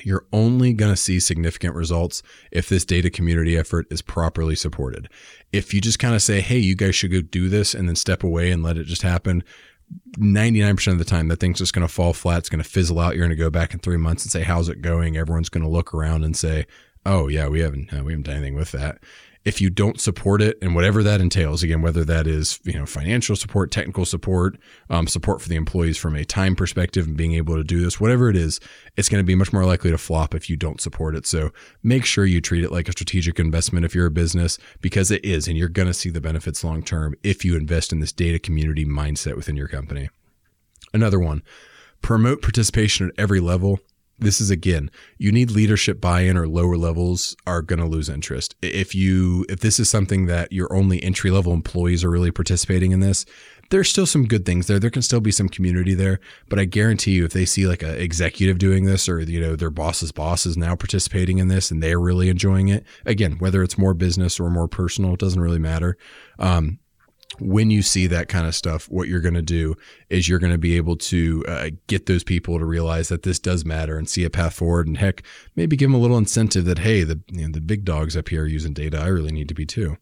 You're 0.04 0.26
only 0.32 0.74
going 0.74 0.92
to 0.92 0.98
see 0.98 1.20
significant 1.20 1.76
results 1.76 2.24
if 2.52 2.70
this 2.70 2.86
data 2.86 3.10
community 3.10 3.58
effort 3.58 3.88
is 3.92 4.02
properly 4.02 4.56
supported. 4.56 5.10
If 5.52 5.74
you 5.74 5.82
just 5.82 6.00
kind 6.00 6.16
of 6.16 6.22
say, 6.22 6.42
hey, 6.42 6.58
you 6.58 6.76
guys 6.76 6.96
should 6.96 7.12
go 7.12 7.22
do 7.22 7.50
this 7.50 7.74
and 7.74 7.88
then 7.88 7.96
step 7.96 8.24
away 8.24 8.52
and 8.52 8.64
let 8.64 8.78
it 8.78 8.86
just 8.86 9.02
happen, 9.02 9.44
99% 10.18 10.92
of 10.92 10.98
the 10.98 11.06
time 11.06 11.28
that 11.30 11.40
thing's 11.40 11.58
just 11.58 11.74
going 11.74 11.88
to 11.88 11.94
fall 11.94 12.14
flat 12.14 12.40
it's 12.40 12.50
going 12.50 12.62
to 12.62 12.70
fizzle 12.70 13.00
out 13.00 13.16
you're 13.16 13.26
going 13.26 13.36
to 13.36 13.42
go 13.42 13.50
back 13.50 13.74
in 13.74 13.80
three 13.80 13.98
months 13.98 14.24
and 14.24 14.32
say 14.32 14.44
how's 14.44 14.70
it 14.70 14.82
going? 14.82 15.18
Everyone's 15.18 15.50
going 15.50 15.64
to 15.64 15.70
look 15.70 15.94
around 15.94 16.24
and 16.24 16.36
say 16.36 16.66
oh 17.06 17.28
yeah 17.28 17.48
we 17.48 17.62
haven't 17.62 17.94
uh, 17.94 18.04
we 18.04 18.14
haven't 18.14 18.26
done 18.26 18.38
anything 18.38 18.56
with 18.56 18.72
that. 18.72 19.00
If 19.44 19.60
you 19.60 19.72
don't 19.72 20.00
support 20.00 20.40
it 20.40 20.60
and 20.62 20.76
whatever 20.76 21.02
that 21.02 21.20
entails 21.20 21.64
again 21.64 21.82
whether 21.82 22.06
that 22.06 22.28
is 22.28 22.60
you 22.64 22.74
know 22.74 22.86
financial 22.86 23.36
support 23.36 23.72
technical 23.72 24.06
support 24.06 24.60
um, 24.92 25.08
support 25.08 25.42
for 25.42 25.50
the 25.50 25.56
employees 25.56 25.98
from 25.98 26.16
a 26.16 26.24
time 26.24 26.56
perspective 26.56 27.08
and 27.08 27.18
being 27.18 27.34
able 27.34 27.56
to 27.56 27.64
do 27.64 27.80
this 27.82 28.00
whatever 28.00 28.30
it 28.30 28.36
is 28.36 28.60
it's 28.98 29.10
going 29.10 29.20
to 29.20 29.26
be 29.26 29.34
much 29.34 29.52
more 29.52 29.66
likely 29.66 29.90
to 29.90 29.98
flop 29.98 30.36
if 30.36 30.48
you 30.48 30.56
don't 30.56 30.80
support 30.80 31.16
it. 31.16 31.26
So 31.26 31.52
make 31.82 32.06
sure 32.06 32.26
you 32.26 32.40
treat 32.40 32.64
it 32.64 32.72
like 32.72 32.88
a 32.88 32.92
strategic 32.92 33.40
investment 33.40 33.84
if 33.84 33.96
you're 33.96 34.06
a 34.06 34.12
business 34.12 34.60
because 34.80 35.10
it 35.10 35.26
is 35.26 35.48
and 35.48 35.58
you're 35.58 35.70
going 35.70 35.88
to 35.88 35.94
see 35.94 36.12
the 36.12 36.22
benefits 36.22 36.64
long 36.64 36.84
term 36.84 37.16
if 37.24 37.44
you 37.44 37.56
invest 37.56 37.92
in 37.92 38.00
this 38.00 38.12
data 38.12 38.38
community 38.38 38.86
mindset 38.86 39.36
within 39.36 39.56
your 39.56 39.68
company. 39.68 40.10
Another 40.94 41.20
one 41.20 41.42
promote 42.02 42.42
participation 42.42 43.08
at 43.08 43.14
every 43.18 43.40
level 43.40 43.80
this 44.22 44.40
is 44.40 44.50
again 44.50 44.90
you 45.18 45.32
need 45.32 45.52
leadership 45.52 46.00
buy-in 46.00 46.38
or 46.38 46.48
lower 46.48 46.78
levels 46.78 47.36
are 47.46 47.62
going 47.62 47.80
to 47.80 47.86
lose 47.86 48.08
interest. 48.08 48.56
If 48.62 48.96
you 48.96 49.46
if 49.50 49.60
this 49.60 49.80
is 49.80 49.90
something 49.90 50.28
that 50.28 50.52
your 50.52 50.74
only 50.74 51.02
entry 51.04 51.32
level 51.32 51.54
employees 51.54 52.04
are 52.04 52.10
really 52.10 52.32
participating 52.32 52.92
in 52.92 53.00
this 53.00 53.26
there's 53.70 53.90
still 53.90 54.06
some 54.06 54.28
good 54.28 54.46
things 54.46 54.68
there. 54.68 54.80
There 54.80 54.90
can 54.90 55.02
still 55.02 55.22
be 55.22 55.32
some 55.32 55.50
community 55.50 55.94
there 55.94 56.20
but 56.50 56.60
i 56.60 56.66
guarantee 56.66 57.12
you 57.12 57.26
if 57.26 57.34
they 57.34 57.46
see 57.46 57.68
like 57.68 57.84
an 57.84 57.96
executive 57.96 58.58
doing 58.58 58.86
this 58.86 59.10
or 59.10 59.20
you 59.22 59.40
know 59.40 59.56
their 59.56 59.70
boss's 59.70 60.12
boss 60.12 60.46
is 60.46 60.58
now 60.58 60.76
participating 60.76 61.38
in 61.38 61.48
this 61.48 61.72
and 61.72 61.82
they're 61.82 62.00
really 62.00 62.30
enjoying 62.30 62.68
it 62.68 62.86
again 63.06 63.38
whether 63.40 63.64
it's 63.64 63.78
more 63.78 63.94
business 63.94 64.40
or 64.40 64.50
more 64.50 64.68
personal 64.68 65.14
it 65.14 65.20
doesn't 65.20 65.42
really 65.42 65.60
matter. 65.60 65.98
Um, 66.40 66.80
when 67.42 67.72
you 67.72 67.82
see 67.82 68.08
that 68.08 68.28
kind 68.28 68.46
of 68.46 68.56
stuff, 68.56 68.88
what 68.90 69.08
you're 69.08 69.20
going 69.20 69.34
to 69.34 69.42
do 69.42 69.76
is 70.10 70.30
you're 70.30 70.40
going 70.40 70.52
to 70.52 70.60
be 70.60 70.78
able 70.78 70.96
to 70.96 71.44
uh, 71.48 71.70
get 71.88 72.06
those 72.06 72.24
people 72.24 72.60
to 72.60 72.66
realize 72.66 73.10
that 73.10 73.24
this 73.24 73.40
does 73.40 73.66
matter 73.66 73.98
and 73.98 74.08
see 74.08 74.24
a 74.24 74.30
path 74.30 74.54
forward. 74.54 74.88
And 74.88 74.98
heck, 74.98 75.24
maybe 75.56 75.76
give 75.76 75.90
them 75.90 75.96
a 75.96 76.02
little 76.02 76.18
incentive 76.18 76.66
that, 76.66 76.80
hey, 76.80 77.04
the, 77.04 77.20
you 77.32 77.48
know, 77.48 77.52
the 77.52 77.62
big 77.62 77.84
dogs 77.84 78.16
up 78.16 78.30
here 78.30 78.44
are 78.44 78.48
using 78.48 78.74
data. 78.74 79.00
I 79.00 79.08
really 79.08 79.32
need 79.32 79.48
to 79.48 79.56
be 79.56 79.66
too. 79.66 79.98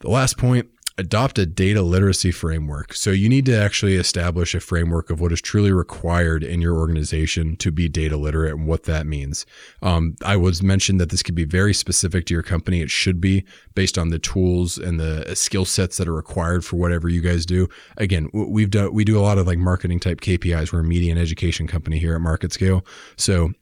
The 0.00 0.10
last 0.10 0.38
point 0.38 0.68
adopt 0.96 1.38
a 1.38 1.46
data 1.46 1.82
literacy 1.82 2.30
framework. 2.30 2.94
So 2.94 3.10
you 3.10 3.28
need 3.28 3.46
to 3.46 3.56
actually 3.56 3.96
establish 3.96 4.54
a 4.54 4.60
framework 4.60 5.10
of 5.10 5.20
what 5.20 5.32
is 5.32 5.40
truly 5.40 5.72
required 5.72 6.44
in 6.44 6.60
your 6.60 6.76
organization 6.76 7.56
to 7.56 7.72
be 7.72 7.88
data 7.88 8.16
literate 8.16 8.52
and 8.52 8.66
what 8.66 8.84
that 8.84 9.04
means. 9.04 9.44
Um, 9.82 10.14
I 10.24 10.36
was 10.36 10.62
mentioned 10.62 11.00
that 11.00 11.10
this 11.10 11.22
could 11.22 11.34
be 11.34 11.44
very 11.44 11.74
specific 11.74 12.26
to 12.26 12.34
your 12.34 12.44
company. 12.44 12.80
It 12.80 12.90
should 12.90 13.20
be 13.20 13.44
based 13.74 13.98
on 13.98 14.10
the 14.10 14.20
tools 14.20 14.78
and 14.78 15.00
the 15.00 15.34
skill 15.34 15.64
sets 15.64 15.96
that 15.96 16.06
are 16.06 16.14
required 16.14 16.64
for 16.64 16.76
whatever 16.76 17.08
you 17.08 17.20
guys 17.20 17.44
do. 17.44 17.68
Again, 17.96 18.30
we've 18.32 18.70
done 18.70 18.94
we 18.94 19.04
do 19.04 19.18
a 19.18 19.22
lot 19.22 19.38
of 19.38 19.48
like 19.48 19.58
marketing 19.58 19.98
type 19.98 20.20
KPIs. 20.20 20.72
We're 20.72 20.80
a 20.80 20.84
media 20.84 21.10
and 21.10 21.20
education 21.20 21.66
company 21.66 21.98
here 21.98 22.14
at 22.14 22.20
Market 22.20 22.52
Scale. 22.52 22.84
So 23.16 23.52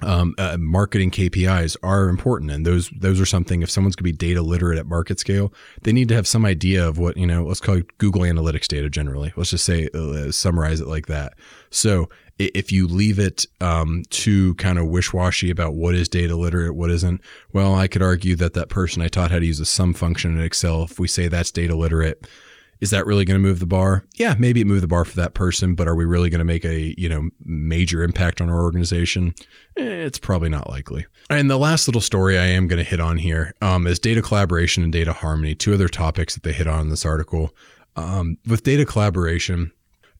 um, 0.00 0.34
uh, 0.38 0.56
marketing 0.58 1.10
KPIs 1.10 1.76
are 1.82 2.08
important, 2.08 2.50
and 2.50 2.64
those 2.64 2.90
those 2.90 3.20
are 3.20 3.26
something. 3.26 3.62
If 3.62 3.70
someone's 3.70 3.94
going 3.94 4.10
to 4.10 4.16
be 4.16 4.28
data 4.28 4.40
literate 4.40 4.78
at 4.78 4.86
market 4.86 5.20
scale, 5.20 5.52
they 5.82 5.92
need 5.92 6.08
to 6.08 6.14
have 6.14 6.26
some 6.26 6.44
idea 6.44 6.86
of 6.86 6.98
what 6.98 7.16
you 7.16 7.26
know. 7.26 7.44
Let's 7.44 7.60
call 7.60 7.82
Google 7.98 8.22
Analytics 8.22 8.66
data 8.68 8.88
generally. 8.88 9.32
Let's 9.36 9.50
just 9.50 9.64
say 9.64 9.88
uh, 9.94 10.32
summarize 10.32 10.80
it 10.80 10.88
like 10.88 11.06
that. 11.06 11.34
So 11.70 12.08
if 12.38 12.72
you 12.72 12.86
leave 12.86 13.18
it 13.18 13.46
um, 13.60 14.02
too 14.10 14.54
kind 14.54 14.78
of 14.78 14.88
wish 14.88 15.12
washy 15.12 15.50
about 15.50 15.74
what 15.74 15.94
is 15.94 16.08
data 16.08 16.34
literate, 16.34 16.74
what 16.74 16.90
isn't, 16.90 17.20
well, 17.52 17.74
I 17.74 17.86
could 17.86 18.02
argue 18.02 18.34
that 18.36 18.54
that 18.54 18.70
person 18.70 19.02
I 19.02 19.08
taught 19.08 19.30
how 19.30 19.38
to 19.38 19.46
use 19.46 19.60
a 19.60 19.66
sum 19.66 19.92
function 19.92 20.36
in 20.36 20.42
Excel. 20.42 20.84
If 20.84 20.98
we 20.98 21.06
say 21.06 21.28
that's 21.28 21.50
data 21.50 21.76
literate 21.76 22.26
is 22.82 22.90
that 22.90 23.06
really 23.06 23.24
going 23.24 23.40
to 23.40 23.48
move 23.48 23.60
the 23.60 23.66
bar? 23.66 24.04
Yeah, 24.16 24.34
maybe 24.40 24.60
it 24.60 24.66
moved 24.66 24.82
the 24.82 24.88
bar 24.88 25.04
for 25.04 25.14
that 25.14 25.34
person, 25.34 25.76
but 25.76 25.86
are 25.86 25.94
we 25.94 26.04
really 26.04 26.28
going 26.28 26.40
to 26.40 26.44
make 26.44 26.64
a, 26.64 27.00
you 27.00 27.08
know, 27.08 27.30
major 27.44 28.02
impact 28.02 28.40
on 28.40 28.50
our 28.50 28.60
organization? 28.60 29.34
Eh, 29.76 29.84
it's 29.84 30.18
probably 30.18 30.48
not 30.48 30.68
likely. 30.68 31.06
And 31.30 31.48
the 31.48 31.58
last 31.58 31.86
little 31.86 32.00
story 32.00 32.36
I 32.36 32.46
am 32.46 32.66
going 32.66 32.82
to 32.82 32.90
hit 32.90 32.98
on 32.98 33.18
here 33.18 33.54
um, 33.62 33.86
is 33.86 34.00
data 34.00 34.20
collaboration 34.20 34.82
and 34.82 34.92
data 34.92 35.12
harmony, 35.12 35.54
two 35.54 35.72
other 35.72 35.88
topics 35.88 36.34
that 36.34 36.42
they 36.42 36.52
hit 36.52 36.66
on 36.66 36.80
in 36.80 36.88
this 36.88 37.06
article. 37.06 37.54
Um, 37.94 38.36
with 38.48 38.64
data 38.64 38.84
collaboration, 38.84 39.70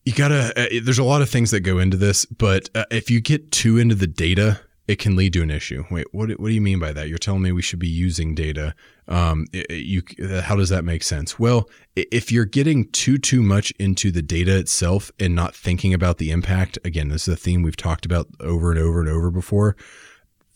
you 0.04 0.12
gotta, 0.12 0.52
uh, 0.56 0.80
there's 0.84 1.00
a 1.00 1.04
lot 1.04 1.20
of 1.20 1.28
things 1.28 1.50
that 1.50 1.60
go 1.60 1.80
into 1.80 1.96
this, 1.96 2.24
but 2.26 2.70
uh, 2.76 2.84
if 2.92 3.10
you 3.10 3.20
get 3.20 3.50
too 3.50 3.76
into 3.76 3.96
the 3.96 4.06
data, 4.06 4.60
it 4.88 4.98
can 4.98 5.14
lead 5.14 5.32
to 5.34 5.42
an 5.42 5.50
issue. 5.50 5.84
Wait, 5.90 6.06
what, 6.12 6.28
what 6.40 6.48
do 6.48 6.54
you 6.54 6.60
mean 6.60 6.78
by 6.78 6.92
that? 6.92 7.08
You're 7.08 7.18
telling 7.18 7.42
me 7.42 7.52
we 7.52 7.62
should 7.62 7.78
be 7.78 7.88
using 7.88 8.34
data. 8.34 8.74
Um, 9.06 9.46
you, 9.70 10.02
how 10.42 10.56
does 10.56 10.70
that 10.70 10.84
make 10.84 11.02
sense? 11.02 11.38
Well, 11.38 11.68
if 11.94 12.32
you're 12.32 12.44
getting 12.44 12.88
too, 12.90 13.18
too 13.18 13.42
much 13.42 13.72
into 13.78 14.10
the 14.10 14.22
data 14.22 14.58
itself 14.58 15.12
and 15.20 15.34
not 15.34 15.54
thinking 15.54 15.94
about 15.94 16.18
the 16.18 16.30
impact, 16.30 16.78
again, 16.84 17.08
this 17.08 17.28
is 17.28 17.34
a 17.34 17.36
theme 17.36 17.62
we've 17.62 17.76
talked 17.76 18.04
about 18.04 18.28
over 18.40 18.70
and 18.70 18.80
over 18.80 19.00
and 19.00 19.08
over 19.08 19.30
before 19.30 19.76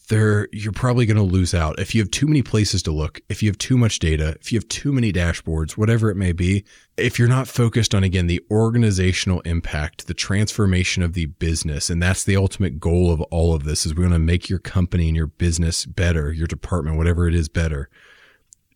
there 0.08 0.48
you're 0.52 0.72
probably 0.72 1.06
going 1.06 1.16
to 1.16 1.22
lose 1.22 1.54
out. 1.54 1.78
If 1.78 1.94
you 1.94 2.00
have 2.00 2.10
too 2.10 2.26
many 2.26 2.42
places 2.42 2.82
to 2.84 2.92
look 2.92 3.20
if 3.28 3.42
you 3.42 3.48
have 3.48 3.58
too 3.58 3.76
much 3.76 3.98
data 3.98 4.36
if 4.40 4.52
you 4.52 4.58
have 4.58 4.68
too 4.68 4.92
many 4.92 5.12
dashboards 5.12 5.72
whatever 5.72 6.10
it 6.10 6.16
may 6.16 6.32
be 6.32 6.64
if 6.96 7.18
you're 7.18 7.28
not 7.28 7.48
focused 7.48 7.94
on 7.94 8.04
again 8.04 8.26
the 8.26 8.42
organizational 8.50 9.40
impact 9.40 10.06
the 10.06 10.14
transformation 10.14 11.02
of 11.02 11.14
the 11.14 11.26
business 11.26 11.90
and 11.90 12.02
that's 12.02 12.24
the 12.24 12.36
ultimate 12.36 12.78
goal 12.78 13.10
of 13.12 13.20
all 13.22 13.54
of 13.54 13.64
this 13.64 13.84
is 13.84 13.94
we 13.94 14.02
want 14.02 14.14
to 14.14 14.18
make 14.18 14.48
your 14.48 14.58
company 14.58 15.08
and 15.08 15.16
your 15.16 15.26
business 15.26 15.84
better 15.84 16.32
your 16.32 16.46
department 16.46 16.96
whatever 16.96 17.28
it 17.28 17.34
is 17.34 17.48
better. 17.48 17.88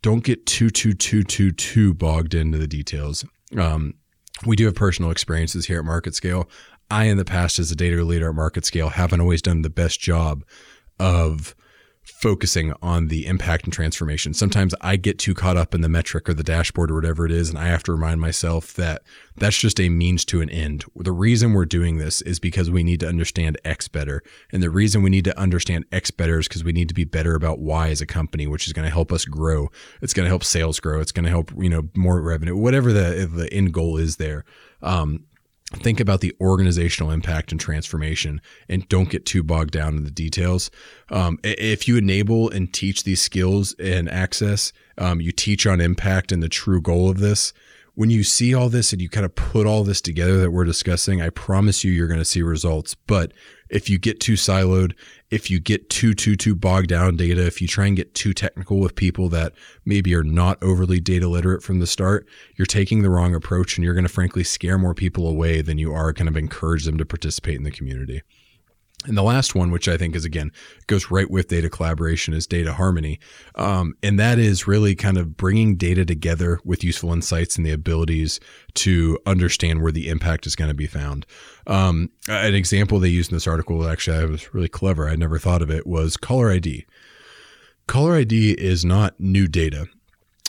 Don't 0.02 0.24
get 0.24 0.46
too 0.46 0.70
too 0.70 0.94
too 0.94 1.22
too 1.22 1.52
too 1.52 1.94
bogged 1.94 2.34
into 2.34 2.58
the 2.58 2.66
details. 2.66 3.24
Um, 3.56 3.94
we 4.46 4.56
do 4.56 4.64
have 4.64 4.74
personal 4.74 5.10
experiences 5.10 5.66
here 5.66 5.78
at 5.78 5.84
market 5.84 6.14
scale. 6.14 6.48
I 6.90 7.04
in 7.04 7.18
the 7.18 7.24
past 7.24 7.58
as 7.58 7.70
a 7.70 7.76
data 7.76 8.02
leader 8.02 8.30
at 8.30 8.34
market 8.34 8.64
scale 8.64 8.88
haven't 8.88 9.20
always 9.20 9.42
done 9.42 9.62
the 9.62 9.70
best 9.70 10.00
job 10.00 10.44
of 11.00 11.56
focusing 12.04 12.74
on 12.82 13.08
the 13.08 13.26
impact 13.26 13.64
and 13.64 13.72
transformation. 13.72 14.34
Sometimes 14.34 14.74
I 14.80 14.96
get 14.96 15.18
too 15.18 15.32
caught 15.32 15.56
up 15.56 15.74
in 15.74 15.80
the 15.80 15.88
metric 15.88 16.28
or 16.28 16.34
the 16.34 16.42
dashboard 16.42 16.90
or 16.90 16.94
whatever 16.94 17.24
it 17.24 17.32
is, 17.32 17.48
and 17.48 17.58
I 17.58 17.68
have 17.68 17.82
to 17.84 17.92
remind 17.92 18.20
myself 18.20 18.74
that 18.74 19.02
that's 19.36 19.56
just 19.56 19.80
a 19.80 19.88
means 19.88 20.24
to 20.26 20.42
an 20.42 20.50
end. 20.50 20.84
The 20.94 21.12
reason 21.12 21.54
we're 21.54 21.64
doing 21.64 21.96
this 21.96 22.20
is 22.22 22.38
because 22.38 22.70
we 22.70 22.82
need 22.82 23.00
to 23.00 23.08
understand 23.08 23.58
X 23.64 23.88
better. 23.88 24.22
And 24.52 24.62
the 24.62 24.70
reason 24.70 25.02
we 25.02 25.10
need 25.10 25.24
to 25.24 25.38
understand 25.38 25.86
X 25.92 26.10
better 26.10 26.38
is 26.38 26.48
because 26.48 26.64
we 26.64 26.72
need 26.72 26.88
to 26.88 26.94
be 26.94 27.04
better 27.04 27.34
about 27.34 27.60
Y 27.60 27.88
as 27.88 28.02
a 28.02 28.06
company, 28.06 28.46
which 28.46 28.66
is 28.66 28.72
going 28.72 28.86
to 28.86 28.92
help 28.92 29.12
us 29.12 29.24
grow. 29.24 29.70
It's 30.02 30.12
going 30.12 30.24
to 30.24 30.30
help 30.30 30.44
sales 30.44 30.78
grow. 30.78 31.00
It's 31.00 31.12
going 31.12 31.24
to 31.24 31.30
help, 31.30 31.52
you 31.56 31.70
know, 31.70 31.88
more 31.96 32.20
revenue, 32.20 32.56
whatever 32.56 32.92
the, 32.92 33.30
the 33.32 33.50
end 33.52 33.72
goal 33.72 33.96
is 33.96 34.16
there. 34.16 34.44
Um, 34.82 35.24
think 35.76 36.00
about 36.00 36.20
the 36.20 36.34
organizational 36.40 37.12
impact 37.12 37.52
and 37.52 37.60
transformation 37.60 38.40
and 38.68 38.88
don't 38.88 39.08
get 39.08 39.24
too 39.24 39.42
bogged 39.42 39.70
down 39.70 39.96
in 39.96 40.04
the 40.04 40.10
details. 40.10 40.70
Um, 41.10 41.38
if 41.44 41.86
you 41.86 41.96
enable 41.96 42.50
and 42.50 42.72
teach 42.72 43.04
these 43.04 43.20
skills 43.20 43.74
and 43.78 44.10
access, 44.10 44.72
um, 44.98 45.20
you 45.20 45.30
teach 45.32 45.66
on 45.66 45.80
impact 45.80 46.32
and 46.32 46.42
the 46.42 46.48
true 46.48 46.80
goal 46.80 47.08
of 47.08 47.18
this. 47.18 47.52
When 47.94 48.10
you 48.10 48.24
see 48.24 48.54
all 48.54 48.68
this 48.68 48.92
and 48.92 49.00
you 49.00 49.08
kind 49.08 49.26
of 49.26 49.34
put 49.34 49.66
all 49.66 49.84
this 49.84 50.00
together 50.00 50.40
that 50.40 50.50
we're 50.50 50.64
discussing, 50.64 51.20
I 51.20 51.28
promise 51.30 51.84
you, 51.84 51.92
you're 51.92 52.08
going 52.08 52.20
to 52.20 52.24
see 52.24 52.42
results. 52.42 52.94
But 52.94 53.32
if 53.70 53.88
you 53.88 53.98
get 53.98 54.20
too 54.20 54.34
siloed, 54.34 54.94
if 55.30 55.50
you 55.50 55.60
get 55.60 55.88
too 55.88 56.12
too 56.12 56.36
too 56.36 56.54
bogged 56.54 56.88
down 56.88 57.16
data, 57.16 57.46
if 57.46 57.62
you 57.62 57.68
try 57.68 57.86
and 57.86 57.96
get 57.96 58.14
too 58.14 58.34
technical 58.34 58.80
with 58.80 58.96
people 58.96 59.28
that 59.30 59.52
maybe 59.84 60.14
are 60.14 60.24
not 60.24 60.62
overly 60.62 61.00
data 61.00 61.28
literate 61.28 61.62
from 61.62 61.78
the 61.78 61.86
start, 61.86 62.26
you're 62.56 62.66
taking 62.66 63.02
the 63.02 63.10
wrong 63.10 63.34
approach 63.34 63.76
and 63.76 63.84
you're 63.84 63.94
going 63.94 64.06
to 64.06 64.12
frankly 64.12 64.44
scare 64.44 64.78
more 64.78 64.94
people 64.94 65.26
away 65.26 65.62
than 65.62 65.78
you 65.78 65.92
are 65.92 66.12
kind 66.12 66.28
of 66.28 66.36
encourage 66.36 66.84
them 66.84 66.98
to 66.98 67.06
participate 67.06 67.56
in 67.56 67.64
the 67.64 67.70
community. 67.70 68.22
And 69.06 69.16
the 69.16 69.22
last 69.22 69.54
one, 69.54 69.70
which 69.70 69.88
I 69.88 69.96
think 69.96 70.14
is 70.14 70.26
again 70.26 70.52
goes 70.86 71.10
right 71.10 71.30
with 71.30 71.48
data 71.48 71.70
collaboration, 71.70 72.34
is 72.34 72.46
data 72.46 72.74
harmony, 72.74 73.18
um, 73.54 73.94
and 74.02 74.18
that 74.20 74.38
is 74.38 74.66
really 74.66 74.94
kind 74.94 75.16
of 75.16 75.38
bringing 75.38 75.76
data 75.76 76.04
together 76.04 76.60
with 76.64 76.84
useful 76.84 77.12
insights 77.12 77.56
and 77.56 77.64
the 77.64 77.72
abilities 77.72 78.40
to 78.74 79.18
understand 79.24 79.82
where 79.82 79.92
the 79.92 80.08
impact 80.08 80.46
is 80.46 80.54
going 80.54 80.68
to 80.68 80.74
be 80.74 80.86
found. 80.86 81.24
Um, 81.66 82.10
an 82.28 82.54
example 82.54 82.98
they 82.98 83.08
used 83.08 83.30
in 83.30 83.36
this 83.36 83.46
article, 83.46 83.88
actually, 83.88 84.18
I 84.18 84.26
was 84.26 84.52
really 84.52 84.68
clever. 84.68 85.08
I 85.08 85.16
never 85.16 85.38
thought 85.38 85.62
of 85.62 85.70
it. 85.70 85.86
Was 85.86 86.18
caller 86.18 86.50
ID. 86.50 86.84
Caller 87.86 88.16
ID 88.16 88.52
is 88.52 88.84
not 88.84 89.18
new 89.18 89.48
data. 89.48 89.86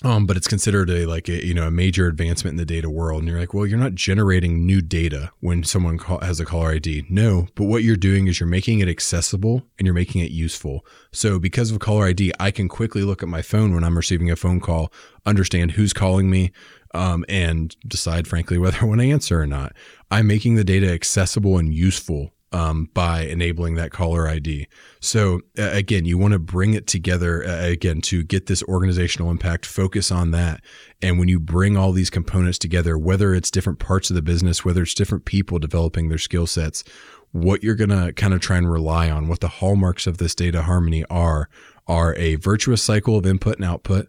Um, 0.03 0.25
but 0.25 0.35
it's 0.35 0.47
considered 0.47 0.89
a 0.89 1.05
like 1.05 1.29
a 1.29 1.45
you 1.45 1.53
know 1.53 1.67
a 1.67 1.71
major 1.71 2.07
advancement 2.07 2.53
in 2.53 2.57
the 2.57 2.65
data 2.65 2.89
world, 2.89 3.19
and 3.19 3.29
you're 3.29 3.39
like, 3.39 3.53
well, 3.53 3.67
you're 3.67 3.77
not 3.77 3.93
generating 3.93 4.65
new 4.65 4.81
data 4.81 5.31
when 5.41 5.63
someone 5.63 5.99
call, 5.99 6.19
has 6.19 6.39
a 6.39 6.45
caller 6.45 6.71
ID. 6.71 7.05
No, 7.09 7.47
but 7.55 7.65
what 7.65 7.83
you're 7.83 7.95
doing 7.95 8.27
is 8.27 8.39
you're 8.39 8.47
making 8.47 8.79
it 8.79 8.89
accessible 8.89 9.63
and 9.77 9.85
you're 9.85 9.93
making 9.93 10.21
it 10.21 10.31
useful. 10.31 10.83
So 11.11 11.37
because 11.37 11.69
of 11.69 11.79
caller 11.79 12.07
ID, 12.07 12.31
I 12.39 12.49
can 12.49 12.67
quickly 12.67 13.03
look 13.03 13.21
at 13.21 13.29
my 13.29 13.43
phone 13.43 13.75
when 13.75 13.83
I'm 13.83 13.97
receiving 13.97 14.31
a 14.31 14.35
phone 14.35 14.59
call, 14.59 14.91
understand 15.25 15.71
who's 15.71 15.93
calling 15.93 16.31
me, 16.31 16.51
um, 16.95 17.23
and 17.29 17.75
decide, 17.87 18.27
frankly, 18.27 18.57
whether 18.59 18.79
I 18.81 18.85
want 18.85 19.01
to 19.01 19.11
answer 19.11 19.39
or 19.39 19.47
not. 19.47 19.73
I'm 20.09 20.25
making 20.25 20.55
the 20.55 20.63
data 20.63 20.91
accessible 20.91 21.57
and 21.57 21.73
useful 21.73 22.33
um, 22.51 22.89
by 22.93 23.21
enabling 23.21 23.75
that 23.75 23.91
caller 23.91 24.27
ID. 24.27 24.67
So 24.99 25.41
uh, 25.57 25.69
again, 25.71 26.05
you 26.05 26.17
want 26.17 26.33
to 26.33 26.39
bring 26.39 26.73
it 26.73 26.85
together 26.85 27.45
uh, 27.45 27.65
again 27.65 28.01
to 28.01 28.23
get 28.23 28.47
this 28.47 28.61
organizational 28.63 29.31
impact. 29.31 29.65
Focus 29.65 30.11
on 30.11 30.31
that, 30.31 30.61
and 31.01 31.17
when 31.17 31.27
you 31.27 31.39
bring 31.39 31.77
all 31.77 31.91
these 31.91 32.09
components 32.09 32.57
together, 32.57 32.97
whether 32.97 33.33
it's 33.33 33.51
different 33.51 33.79
parts 33.79 34.09
of 34.09 34.15
the 34.15 34.21
business, 34.21 34.65
whether 34.65 34.83
it's 34.83 34.93
different 34.93 35.25
people 35.25 35.59
developing 35.59 36.09
their 36.09 36.17
skill 36.17 36.47
sets, 36.47 36.83
what 37.31 37.63
you're 37.63 37.75
going 37.75 37.89
to 37.89 38.13
kind 38.13 38.33
of 38.33 38.41
try 38.41 38.57
and 38.57 38.71
rely 38.71 39.09
on, 39.09 39.27
what 39.27 39.39
the 39.39 39.47
hallmarks 39.47 40.05
of 40.05 40.17
this 40.17 40.35
data 40.35 40.63
harmony 40.63 41.05
are, 41.09 41.49
are 41.87 42.13
a 42.15 42.35
virtuous 42.35 42.83
cycle 42.83 43.17
of 43.17 43.25
input 43.25 43.55
and 43.55 43.65
output. 43.65 44.07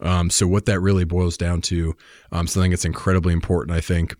Um, 0.00 0.28
so 0.28 0.46
what 0.46 0.66
that 0.66 0.80
really 0.80 1.04
boils 1.04 1.36
down 1.36 1.60
to, 1.62 1.94
um, 2.32 2.46
something 2.46 2.70
that's 2.70 2.84
incredibly 2.84 3.32
important, 3.32 3.76
I 3.76 3.80
think, 3.80 4.16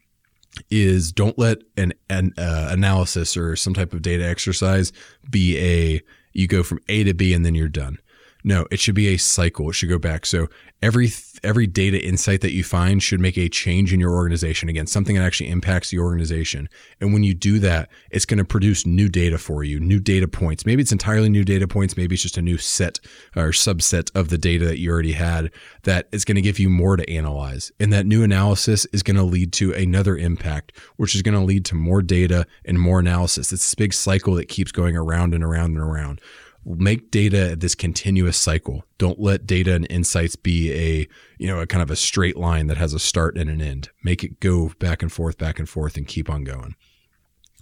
is 0.71 1.13
don't 1.13 1.39
let 1.39 1.59
an, 1.77 1.93
an 2.09 2.33
uh, 2.39 2.69
analysis 2.71 3.37
or 3.37 3.57
some 3.57 3.75
type 3.75 3.93
of 3.93 4.03
data 4.03 4.27
exercise 4.27 4.93
be 5.29 5.59
a 5.59 6.03
you 6.33 6.47
go 6.47 6.63
from 6.63 6.81
A 6.89 7.05
to 7.05 7.15
B 7.15 7.33
and 7.33 7.45
then 7.45 7.55
you're 7.55 7.69
done. 7.69 7.99
No, 8.47 8.67
it 8.71 8.79
should 8.79 8.95
be 8.95 9.09
a 9.09 9.17
cycle. 9.17 9.71
It 9.71 9.73
should 9.73 9.89
go 9.89 9.99
back. 9.99 10.27
So 10.27 10.49
every 10.83 11.11
every 11.43 11.67
data 11.67 12.03
insight 12.03 12.43
that 12.43 12.53
you 12.53 12.63
find 12.63 13.03
should 13.03 13.21
make 13.21 13.39
a 13.39 13.49
change 13.49 13.93
in 13.93 14.01
your 14.01 14.13
organization. 14.13 14.69
Again, 14.69 14.87
something 14.87 15.17
that 15.17 15.25
actually 15.25 15.49
impacts 15.49 15.91
the 15.91 15.99
organization. 15.99 16.69
And 17.01 17.15
when 17.15 17.23
you 17.23 17.33
do 17.33 17.59
that, 17.61 17.89
it's 18.11 18.27
going 18.27 18.39
to 18.39 18.45
produce 18.45 18.85
new 18.85 19.09
data 19.09 19.39
for 19.39 19.65
you, 19.65 19.81
new 19.81 19.99
data 19.99 20.29
points. 20.29 20.67
Maybe 20.67 20.83
it's 20.83 20.93
entirely 20.93 21.31
new 21.31 21.43
data 21.43 21.67
points. 21.67 21.97
Maybe 21.97 22.15
it's 22.15 22.23
just 22.23 22.37
a 22.37 22.43
new 22.43 22.59
set 22.59 23.01
or 23.35 23.49
subset 23.49 24.11
of 24.15 24.29
the 24.29 24.39
data 24.39 24.67
that 24.67 24.79
you 24.79 24.91
already 24.91 25.13
had 25.13 25.51
that 25.85 26.09
is 26.13 26.27
going 26.27 26.37
to 26.37 26.43
give 26.43 26.59
you 26.59 26.69
more 26.69 26.97
to 26.97 27.11
analyze. 27.11 27.73
And 27.81 27.93
that 27.95 28.05
new 28.05 28.23
analysis 28.23 28.85
is 28.93 29.03
going 29.03 29.17
to 29.17 29.23
lead 29.23 29.55
to 29.55 29.73
another 29.73 30.19
impact, 30.19 30.77
which 30.97 31.15
is 31.15 31.23
going 31.23 31.35
to 31.35 31.41
lead 31.41 31.65
to 31.67 31.75
more 31.75 32.03
data 32.03 32.47
and 32.67 32.79
more 32.79 33.01
analysis. 33.01 33.53
It's 33.53 33.63
this 33.63 33.75
big 33.75 33.95
cycle 33.95 34.35
that 34.35 34.49
keeps 34.49 34.71
going 34.71 34.99
around 34.99 35.33
and 35.33 35.43
around 35.43 35.77
and 35.77 35.79
around 35.79 36.21
make 36.65 37.11
data 37.11 37.55
this 37.57 37.75
continuous 37.75 38.37
cycle. 38.37 38.85
Don't 38.99 39.21
let 39.21 39.47
data 39.47 39.75
and 39.75 39.87
insights 39.91 40.37
be 40.37 40.73
a, 40.73 41.09
you 41.39 41.47
know, 41.47 41.61
a 41.61 41.67
kind 41.67 41.83
of 41.83 41.91
a 41.91 41.97
straight 41.97 42.37
line 42.37 42.67
that 42.69 42.77
has 42.79 42.95
a 42.95 42.99
start 42.99 43.37
and 43.37 43.51
an 43.51 43.61
end. 43.61 43.91
Make 44.03 44.25
it 44.25 44.41
go 44.41 44.73
back 44.79 45.03
and 45.03 45.13
forth, 45.13 45.39
back 45.39 45.59
and 45.59 45.69
forth 45.69 45.97
and 45.97 46.07
keep 46.07 46.31
on 46.31 46.45
going. 46.45 46.75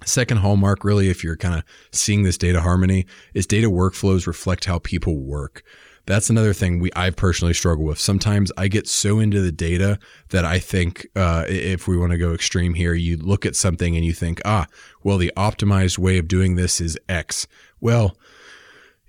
Second 0.04 0.38
hallmark, 0.38 0.84
really, 0.84 1.10
if 1.10 1.22
you're 1.22 1.36
kind 1.36 1.54
of 1.54 1.64
seeing 1.92 2.22
this 2.22 2.38
data 2.38 2.60
harmony, 2.60 3.06
is 3.34 3.46
data 3.46 3.70
workflows 3.70 4.26
reflect 4.26 4.64
how 4.64 4.78
people 4.80 5.18
work. 5.18 5.62
That's 6.06 6.28
another 6.28 6.52
thing 6.52 6.80
we 6.80 6.90
I 6.96 7.10
personally 7.10 7.54
struggle 7.54 7.84
with. 7.84 8.00
Sometimes 8.00 8.50
I 8.56 8.66
get 8.66 8.88
so 8.88 9.20
into 9.20 9.40
the 9.40 9.52
data 9.52 10.00
that 10.30 10.44
I 10.44 10.58
think, 10.58 11.06
uh, 11.14 11.44
if 11.46 11.86
we 11.86 11.96
want 11.96 12.10
to 12.10 12.18
go 12.18 12.34
extreme 12.34 12.74
here, 12.74 12.94
you 12.94 13.16
look 13.16 13.46
at 13.46 13.54
something 13.54 13.94
and 13.94 14.04
you 14.04 14.12
think, 14.12 14.40
ah, 14.44 14.66
well, 15.04 15.16
the 15.18 15.32
optimized 15.36 15.98
way 15.98 16.18
of 16.18 16.26
doing 16.26 16.56
this 16.56 16.80
is 16.80 16.98
X. 17.08 17.46
Well, 17.80 18.16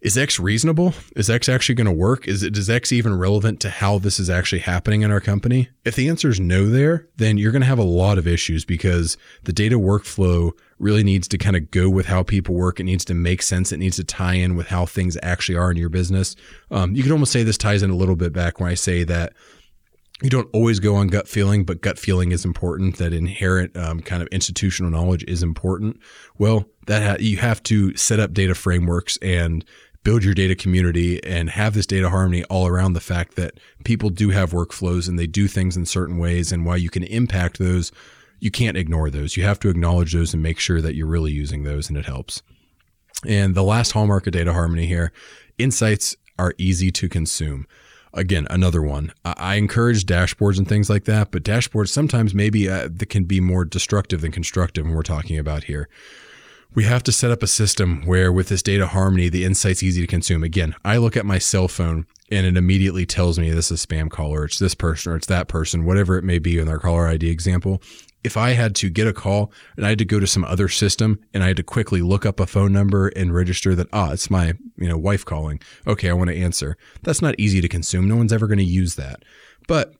is 0.03 0.17
X 0.17 0.37
reasonable? 0.37 0.93
Is 1.15 1.29
X 1.29 1.47
actually 1.47 1.75
going 1.75 1.85
to 1.85 1.91
work? 1.91 2.27
Is 2.27 2.43
it, 2.43 2.57
is 2.57 2.69
X 2.69 2.91
even 2.91 3.17
relevant 3.17 3.61
to 3.61 3.69
how 3.69 3.99
this 3.99 4.19
is 4.19 4.29
actually 4.29 4.59
happening 4.59 5.01
in 5.01 5.11
our 5.11 5.21
company? 5.21 5.69
If 5.85 5.95
the 5.95 6.09
answer 6.09 6.29
is 6.29 6.41
no 6.41 6.67
there, 6.67 7.07
then 7.15 7.37
you're 7.37 7.53
going 7.53 7.61
to 7.61 7.67
have 7.67 7.79
a 7.79 7.83
lot 7.83 8.17
of 8.17 8.27
issues 8.27 8.65
because 8.65 9.15
the 9.43 9.53
data 9.53 9.79
workflow 9.79 10.51
really 10.77 11.05
needs 11.05 11.29
to 11.29 11.37
kind 11.37 11.55
of 11.55 11.71
go 11.71 11.89
with 11.89 12.07
how 12.07 12.21
people 12.21 12.53
work. 12.53 12.81
It 12.81 12.83
needs 12.83 13.05
to 13.05 13.13
make 13.13 13.41
sense. 13.41 13.71
It 13.71 13.77
needs 13.77 13.95
to 13.95 14.03
tie 14.03 14.33
in 14.33 14.57
with 14.57 14.67
how 14.67 14.85
things 14.85 15.17
actually 15.23 15.57
are 15.57 15.71
in 15.71 15.77
your 15.77 15.89
business. 15.89 16.35
Um, 16.69 16.93
you 16.95 17.01
could 17.01 17.13
almost 17.13 17.31
say 17.31 17.43
this 17.43 17.57
ties 17.57 17.81
in 17.81 17.89
a 17.89 17.95
little 17.95 18.17
bit 18.17 18.33
back 18.33 18.59
when 18.59 18.69
I 18.69 18.73
say 18.73 19.05
that 19.05 19.31
you 20.21 20.29
don't 20.29 20.49
always 20.53 20.79
go 20.79 20.95
on 20.95 21.07
gut 21.07 21.29
feeling, 21.29 21.63
but 21.63 21.81
gut 21.81 21.97
feeling 21.97 22.33
is 22.33 22.43
important. 22.43 22.97
That 22.97 23.13
inherent 23.13 23.75
um, 23.77 24.01
kind 24.01 24.21
of 24.21 24.27
institutional 24.29 24.91
knowledge 24.91 25.23
is 25.29 25.43
important. 25.43 25.97
Well, 26.37 26.65
that 26.87 27.03
ha- 27.03 27.17
you 27.19 27.37
have 27.37 27.63
to 27.63 27.95
set 27.95 28.19
up 28.19 28.33
data 28.33 28.53
frameworks 28.53 29.17
and 29.21 29.63
build 30.03 30.23
your 30.23 30.33
data 30.33 30.55
community 30.55 31.23
and 31.23 31.49
have 31.49 31.73
this 31.73 31.85
data 31.85 32.09
harmony 32.09 32.43
all 32.45 32.67
around 32.67 32.93
the 32.93 32.99
fact 32.99 33.35
that 33.35 33.59
people 33.83 34.09
do 34.09 34.29
have 34.29 34.51
workflows 34.51 35.07
and 35.07 35.17
they 35.17 35.27
do 35.27 35.47
things 35.47 35.77
in 35.77 35.85
certain 35.85 36.17
ways. 36.17 36.51
And 36.51 36.65
while 36.65 36.77
you 36.77 36.89
can 36.89 37.03
impact 37.03 37.57
those, 37.57 37.91
you 38.39 38.51
can't 38.51 38.77
ignore 38.77 39.09
those. 39.09 39.37
You 39.37 39.43
have 39.43 39.59
to 39.59 39.69
acknowledge 39.69 40.13
those 40.13 40.33
and 40.33 40.43
make 40.43 40.59
sure 40.59 40.81
that 40.81 40.95
you're 40.95 41.07
really 41.07 41.31
using 41.31 41.63
those 41.63 41.89
and 41.89 41.97
it 41.97 42.05
helps. 42.05 42.41
And 43.25 43.55
the 43.55 43.63
last 43.63 43.91
hallmark 43.91 44.27
of 44.27 44.33
data 44.33 44.51
harmony 44.51 44.85
here 44.85 45.13
insights 45.57 46.17
are 46.37 46.53
easy 46.57 46.91
to 46.91 47.07
consume. 47.07 47.65
Again, 48.13 48.45
another 48.49 48.81
one. 48.81 49.11
I 49.23 49.55
encourage 49.55 50.05
dashboards 50.05 50.57
and 50.57 50.67
things 50.67 50.89
like 50.89 51.05
that, 51.05 51.31
but 51.31 51.43
dashboards 51.43 51.89
sometimes 51.89 52.35
maybe 52.35 52.69
uh, 52.69 52.89
that 52.91 53.09
can 53.09 53.23
be 53.23 53.39
more 53.39 53.65
destructive 53.65 54.21
than 54.21 54.31
constructive 54.31 54.85
when 54.85 54.93
we're 54.93 55.01
talking 55.03 55.39
about 55.39 55.63
here 55.63 55.89
we 56.75 56.83
have 56.85 57.03
to 57.03 57.11
set 57.11 57.31
up 57.31 57.43
a 57.43 57.47
system 57.47 58.03
where 58.05 58.31
with 58.31 58.49
this 58.49 58.63
data 58.63 58.87
harmony, 58.87 59.29
the 59.29 59.45
insight's 59.45 59.83
easy 59.83 60.01
to 60.01 60.07
consume. 60.07 60.43
Again, 60.43 60.75
I 60.83 60.97
look 60.97 61.15
at 61.15 61.25
my 61.25 61.37
cell 61.37 61.67
phone 61.67 62.07
and 62.31 62.45
it 62.47 62.57
immediately 62.57 63.05
tells 63.05 63.37
me 63.37 63.51
this 63.51 63.71
is 63.71 63.85
spam 63.85 64.09
caller, 64.09 64.45
it's 64.45 64.59
this 64.59 64.73
person 64.73 65.11
or 65.11 65.15
it's 65.15 65.27
that 65.27 65.47
person, 65.47 65.85
whatever 65.85 66.17
it 66.17 66.23
may 66.23 66.39
be 66.39 66.57
in 66.57 66.67
our 66.67 66.79
caller 66.79 67.07
ID 67.07 67.29
example. 67.29 67.81
If 68.23 68.37
I 68.37 68.51
had 68.51 68.73
to 68.75 68.89
get 68.89 69.05
a 69.05 69.13
call 69.13 69.51
and 69.75 69.85
I 69.85 69.89
had 69.89 69.97
to 69.99 70.05
go 70.05 70.19
to 70.19 70.25
some 70.25 70.45
other 70.45 70.69
system 70.69 71.19
and 71.33 71.43
I 71.43 71.47
had 71.47 71.57
to 71.57 71.63
quickly 71.63 72.01
look 72.01 72.25
up 72.25 72.39
a 72.39 72.47
phone 72.47 72.71
number 72.71 73.09
and 73.09 73.35
register 73.35 73.75
that, 73.75 73.87
ah, 73.93 74.13
it's 74.13 74.29
my, 74.29 74.53
you 74.77 74.87
know, 74.87 74.97
wife 74.97 75.25
calling. 75.25 75.59
Okay, 75.85 76.09
I 76.09 76.13
want 76.13 76.29
to 76.29 76.37
answer. 76.37 76.77
That's 77.03 77.21
not 77.21 77.35
easy 77.37 77.59
to 77.61 77.67
consume. 77.67 78.07
No 78.07 78.15
one's 78.15 78.33
ever 78.33 78.47
going 78.47 78.59
to 78.59 78.63
use 78.63 78.95
that. 78.95 79.23
But 79.67 79.93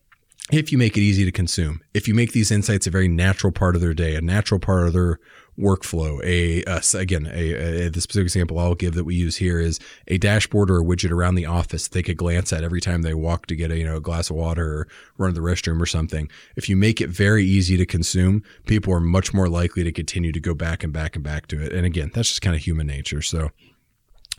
if 0.52 0.72
you 0.72 0.78
make 0.78 0.98
it 0.98 1.02
easy 1.02 1.26
to 1.26 1.32
consume, 1.32 1.82
if 1.94 2.08
you 2.08 2.14
make 2.14 2.32
these 2.32 2.52
insights 2.52 2.88
a 2.88 2.92
very 2.92 3.08
natural 3.08 3.52
part 3.52 3.76
of 3.76 3.82
their 3.82 3.94
day, 3.94 4.16
a 4.16 4.22
natural 4.22 4.60
part 4.60 4.88
of 4.88 4.94
their 4.94 5.20
workflow. 5.58 6.22
A 6.24 6.64
uh, 6.66 6.82
again, 6.98 7.30
a, 7.32 7.86
a, 7.86 7.90
the 7.90 8.02
specific 8.02 8.26
example 8.26 8.60
I'll 8.60 8.76
give 8.76 8.96
that 8.96 9.04
we 9.04 9.16
use 9.16 9.38
here 9.38 9.60
is 9.60 9.80
a 10.08 10.18
dashboard 10.18 10.72
or 10.72 10.80
a 10.80 10.84
widget 10.84 11.12
around 11.12 11.36
the 11.36 11.46
office 11.46 11.88
they 11.88 12.04
could 12.04 12.18
glance 12.18 12.52
at 12.52 12.64
every 12.64 12.82
time 12.82 13.02
they 13.02 13.14
walk 13.14 13.46
to 13.48 13.56
get 13.56 13.72
a 13.72 13.78
you 13.78 13.86
know 13.86 13.98
a 13.98 14.02
glass 14.02 14.30
of 14.30 14.36
water 14.36 14.66
or 14.66 14.88
run 15.18 15.34
to 15.34 15.40
the 15.40 15.46
restroom 15.46 15.82
or 15.82 15.86
something. 15.86 16.30
If 16.56 16.70
you 16.70 16.76
make 16.76 17.02
it 17.02 17.10
very 17.10 17.46
easy 17.46 17.78
to 17.78 17.86
consume, 17.86 18.44
people 18.66 18.94
are 18.94 19.00
much 19.00 19.34
more 19.34 19.50
likely 19.50 19.84
to 19.84 19.92
continue 19.92 20.32
to 20.32 20.40
go 20.40 20.54
back 20.54 20.84
and 20.84 20.92
back 20.92 21.16
and 21.16 21.24
back 21.24 21.48
to 21.48 21.62
it. 21.62 21.74
And 21.74 21.86
again, 21.86 22.12
that's 22.14 22.30
just 22.30 22.42
kind 22.42 22.56
of 22.56 22.62
human 22.62 22.88
nature. 22.88 23.22
So 23.22 23.52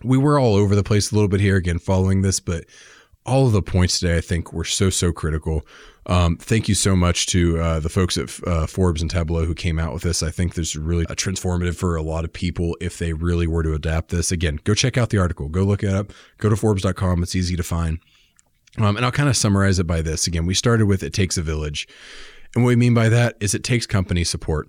we 0.03 0.19
were 0.19 0.39
all 0.39 0.55
over 0.55 0.75
the 0.75 0.83
place 0.83 1.13
a 1.13 1.15
little 1.15 1.29
bit 1.29 1.41
here 1.41 1.57
again 1.57 1.79
following 1.79 2.23
this, 2.23 2.41
but 2.41 2.65
all 3.27 3.47
of 3.47 3.53
the 3.53 3.63
points 3.63 4.01
today 4.01 4.17
I 4.17 4.21
think 4.21 4.53
were 4.53 4.65
so 4.65 4.91
so 4.91 5.13
critical. 5.13 5.65
Um, 6.07 6.37
thank 6.37 6.69
you 6.69 6.75
so 6.75 6.95
much 6.95 7.27
to 7.29 7.59
uh, 7.59 7.81
the 7.81 7.89
folks 7.89 8.19
at 8.19 8.31
uh, 8.47 8.67
Forbes 8.67 9.01
and 9.01 9.11
Tableau 9.11 9.47
who 9.47 9.55
came 9.55 9.79
out 9.79 9.95
with 9.95 10.03
this. 10.03 10.23
I 10.23 10.31
think 10.31 10.55
this 10.55 10.71
is 10.71 10.77
really 10.77 11.07
transformative 11.07 11.77
for 11.77 11.97
a 11.97 12.03
lot 12.03 12.25
of 12.25 12.33
people 12.33 12.77
if 12.81 12.99
they 12.99 13.15
really 13.15 13.47
were 13.47 13.63
to 13.63 13.73
adapt 13.73 14.11
this. 14.11 14.31
Again, 14.31 14.61
go 14.65 14.75
check 14.75 14.99
out 14.99 15.11
the 15.11 15.19
article. 15.19 15.49
Go 15.49 15.63
look 15.63 15.83
it 15.83 15.95
up. 15.95 16.13
Go 16.39 16.49
to 16.49 16.57
Forbes.com. 16.57 17.23
It's 17.23 17.35
easy 17.35 17.57
to 17.57 17.63
find. 17.63 18.01
Um, 18.77 18.97
and 18.97 19.05
I'll 19.05 19.13
kind 19.13 19.29
of 19.29 19.37
summarize 19.37 19.79
it 19.79 19.87
by 19.87 20.03
this. 20.03 20.27
Again, 20.27 20.47
we 20.47 20.55
started 20.55 20.87
with 20.87 21.03
it 21.03 21.13
takes 21.13 21.39
a 21.39 21.43
village. 21.43 21.89
And 22.55 22.65
what 22.65 22.69
we 22.69 22.77
mean 22.77 22.95
by 22.95 23.09
that 23.09 23.37
is 23.41 23.55
it 23.55 23.65
takes 23.65 23.87
company 23.87 24.25
support. 24.25 24.69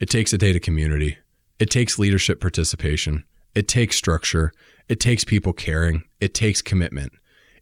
It 0.00 0.10
takes 0.10 0.32
a 0.32 0.38
data 0.38 0.58
community. 0.58 1.18
It 1.58 1.70
takes 1.70 1.98
leadership 1.98 2.40
participation. 2.40 3.24
It 3.54 3.68
takes 3.68 3.96
structure. 3.96 4.52
It 4.88 4.98
takes 4.98 5.24
people 5.24 5.52
caring. 5.52 6.04
It 6.20 6.34
takes 6.34 6.62
commitment. 6.62 7.12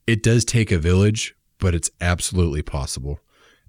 It 0.06 0.22
does 0.22 0.44
take 0.44 0.72
a 0.72 0.78
village, 0.78 1.34
but 1.62 1.76
it's 1.76 1.92
absolutely 2.00 2.60
possible. 2.60 3.20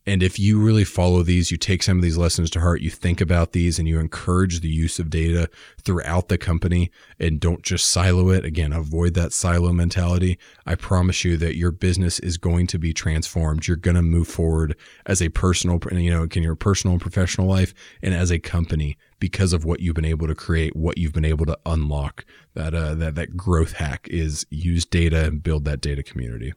And 0.05 0.23
if 0.23 0.39
you 0.39 0.59
really 0.59 0.83
follow 0.83 1.21
these, 1.21 1.51
you 1.51 1.57
take 1.57 1.83
some 1.83 1.97
of 1.97 2.03
these 2.03 2.17
lessons 2.17 2.49
to 2.49 2.59
heart, 2.59 2.81
you 2.81 2.89
think 2.89 3.21
about 3.21 3.51
these 3.51 3.77
and 3.77 3.87
you 3.87 3.99
encourage 3.99 4.59
the 4.59 4.67
use 4.67 4.97
of 4.97 5.11
data 5.11 5.47
throughout 5.83 6.27
the 6.27 6.39
company 6.39 6.89
and 7.19 7.39
don't 7.39 7.61
just 7.61 7.87
silo 7.87 8.29
it. 8.29 8.43
Again, 8.43 8.73
avoid 8.73 9.13
that 9.13 9.31
silo 9.31 9.71
mentality. 9.71 10.39
I 10.65 10.73
promise 10.73 11.23
you 11.23 11.37
that 11.37 11.55
your 11.55 11.71
business 11.71 12.17
is 12.19 12.37
going 12.39 12.65
to 12.67 12.79
be 12.79 12.93
transformed. 12.93 13.67
You're 13.67 13.77
going 13.77 13.95
to 13.95 14.01
move 14.01 14.27
forward 14.27 14.75
as 15.05 15.21
a 15.21 15.29
personal, 15.29 15.79
you 15.91 16.09
know, 16.09 16.27
in 16.29 16.43
your 16.43 16.55
personal 16.55 16.95
and 16.95 17.01
professional 17.01 17.47
life 17.47 17.75
and 18.01 18.15
as 18.15 18.31
a 18.31 18.39
company 18.39 18.97
because 19.19 19.53
of 19.53 19.65
what 19.65 19.81
you've 19.81 19.95
been 19.95 20.03
able 20.03 20.27
to 20.27 20.35
create, 20.35 20.75
what 20.75 20.97
you've 20.97 21.13
been 21.13 21.23
able 21.23 21.45
to 21.45 21.57
unlock. 21.67 22.25
That, 22.55 22.73
uh, 22.73 22.95
that, 22.95 23.15
that 23.15 23.37
growth 23.37 23.73
hack 23.73 24.07
is 24.11 24.47
use 24.49 24.83
data 24.83 25.25
and 25.25 25.43
build 25.43 25.63
that 25.65 25.79
data 25.79 26.01
community. 26.03 26.53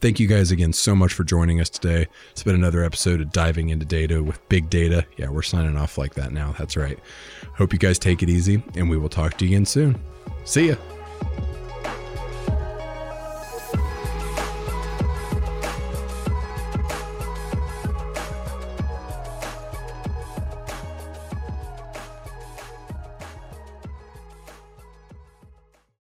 Thank 0.00 0.18
you 0.18 0.26
guys 0.26 0.50
again 0.50 0.72
so 0.72 0.94
much 0.94 1.12
for 1.12 1.24
joining 1.24 1.60
us 1.60 1.68
today. 1.68 2.06
It's 2.30 2.42
been 2.42 2.54
another 2.54 2.82
episode 2.82 3.20
of 3.20 3.32
Diving 3.32 3.68
into 3.68 3.84
Data 3.84 4.22
with 4.22 4.46
Big 4.48 4.70
Data. 4.70 5.04
Yeah, 5.16 5.28
we're 5.28 5.42
signing 5.42 5.76
off 5.76 5.98
like 5.98 6.14
that 6.14 6.32
now. 6.32 6.54
That's 6.58 6.76
right. 6.76 6.98
Hope 7.56 7.72
you 7.72 7.78
guys 7.78 7.98
take 7.98 8.22
it 8.22 8.30
easy, 8.30 8.62
and 8.76 8.88
we 8.88 8.96
will 8.96 9.10
talk 9.10 9.36
to 9.38 9.44
you 9.44 9.50
again 9.50 9.66
soon. 9.66 10.00
See 10.44 10.68
ya. 10.68 10.76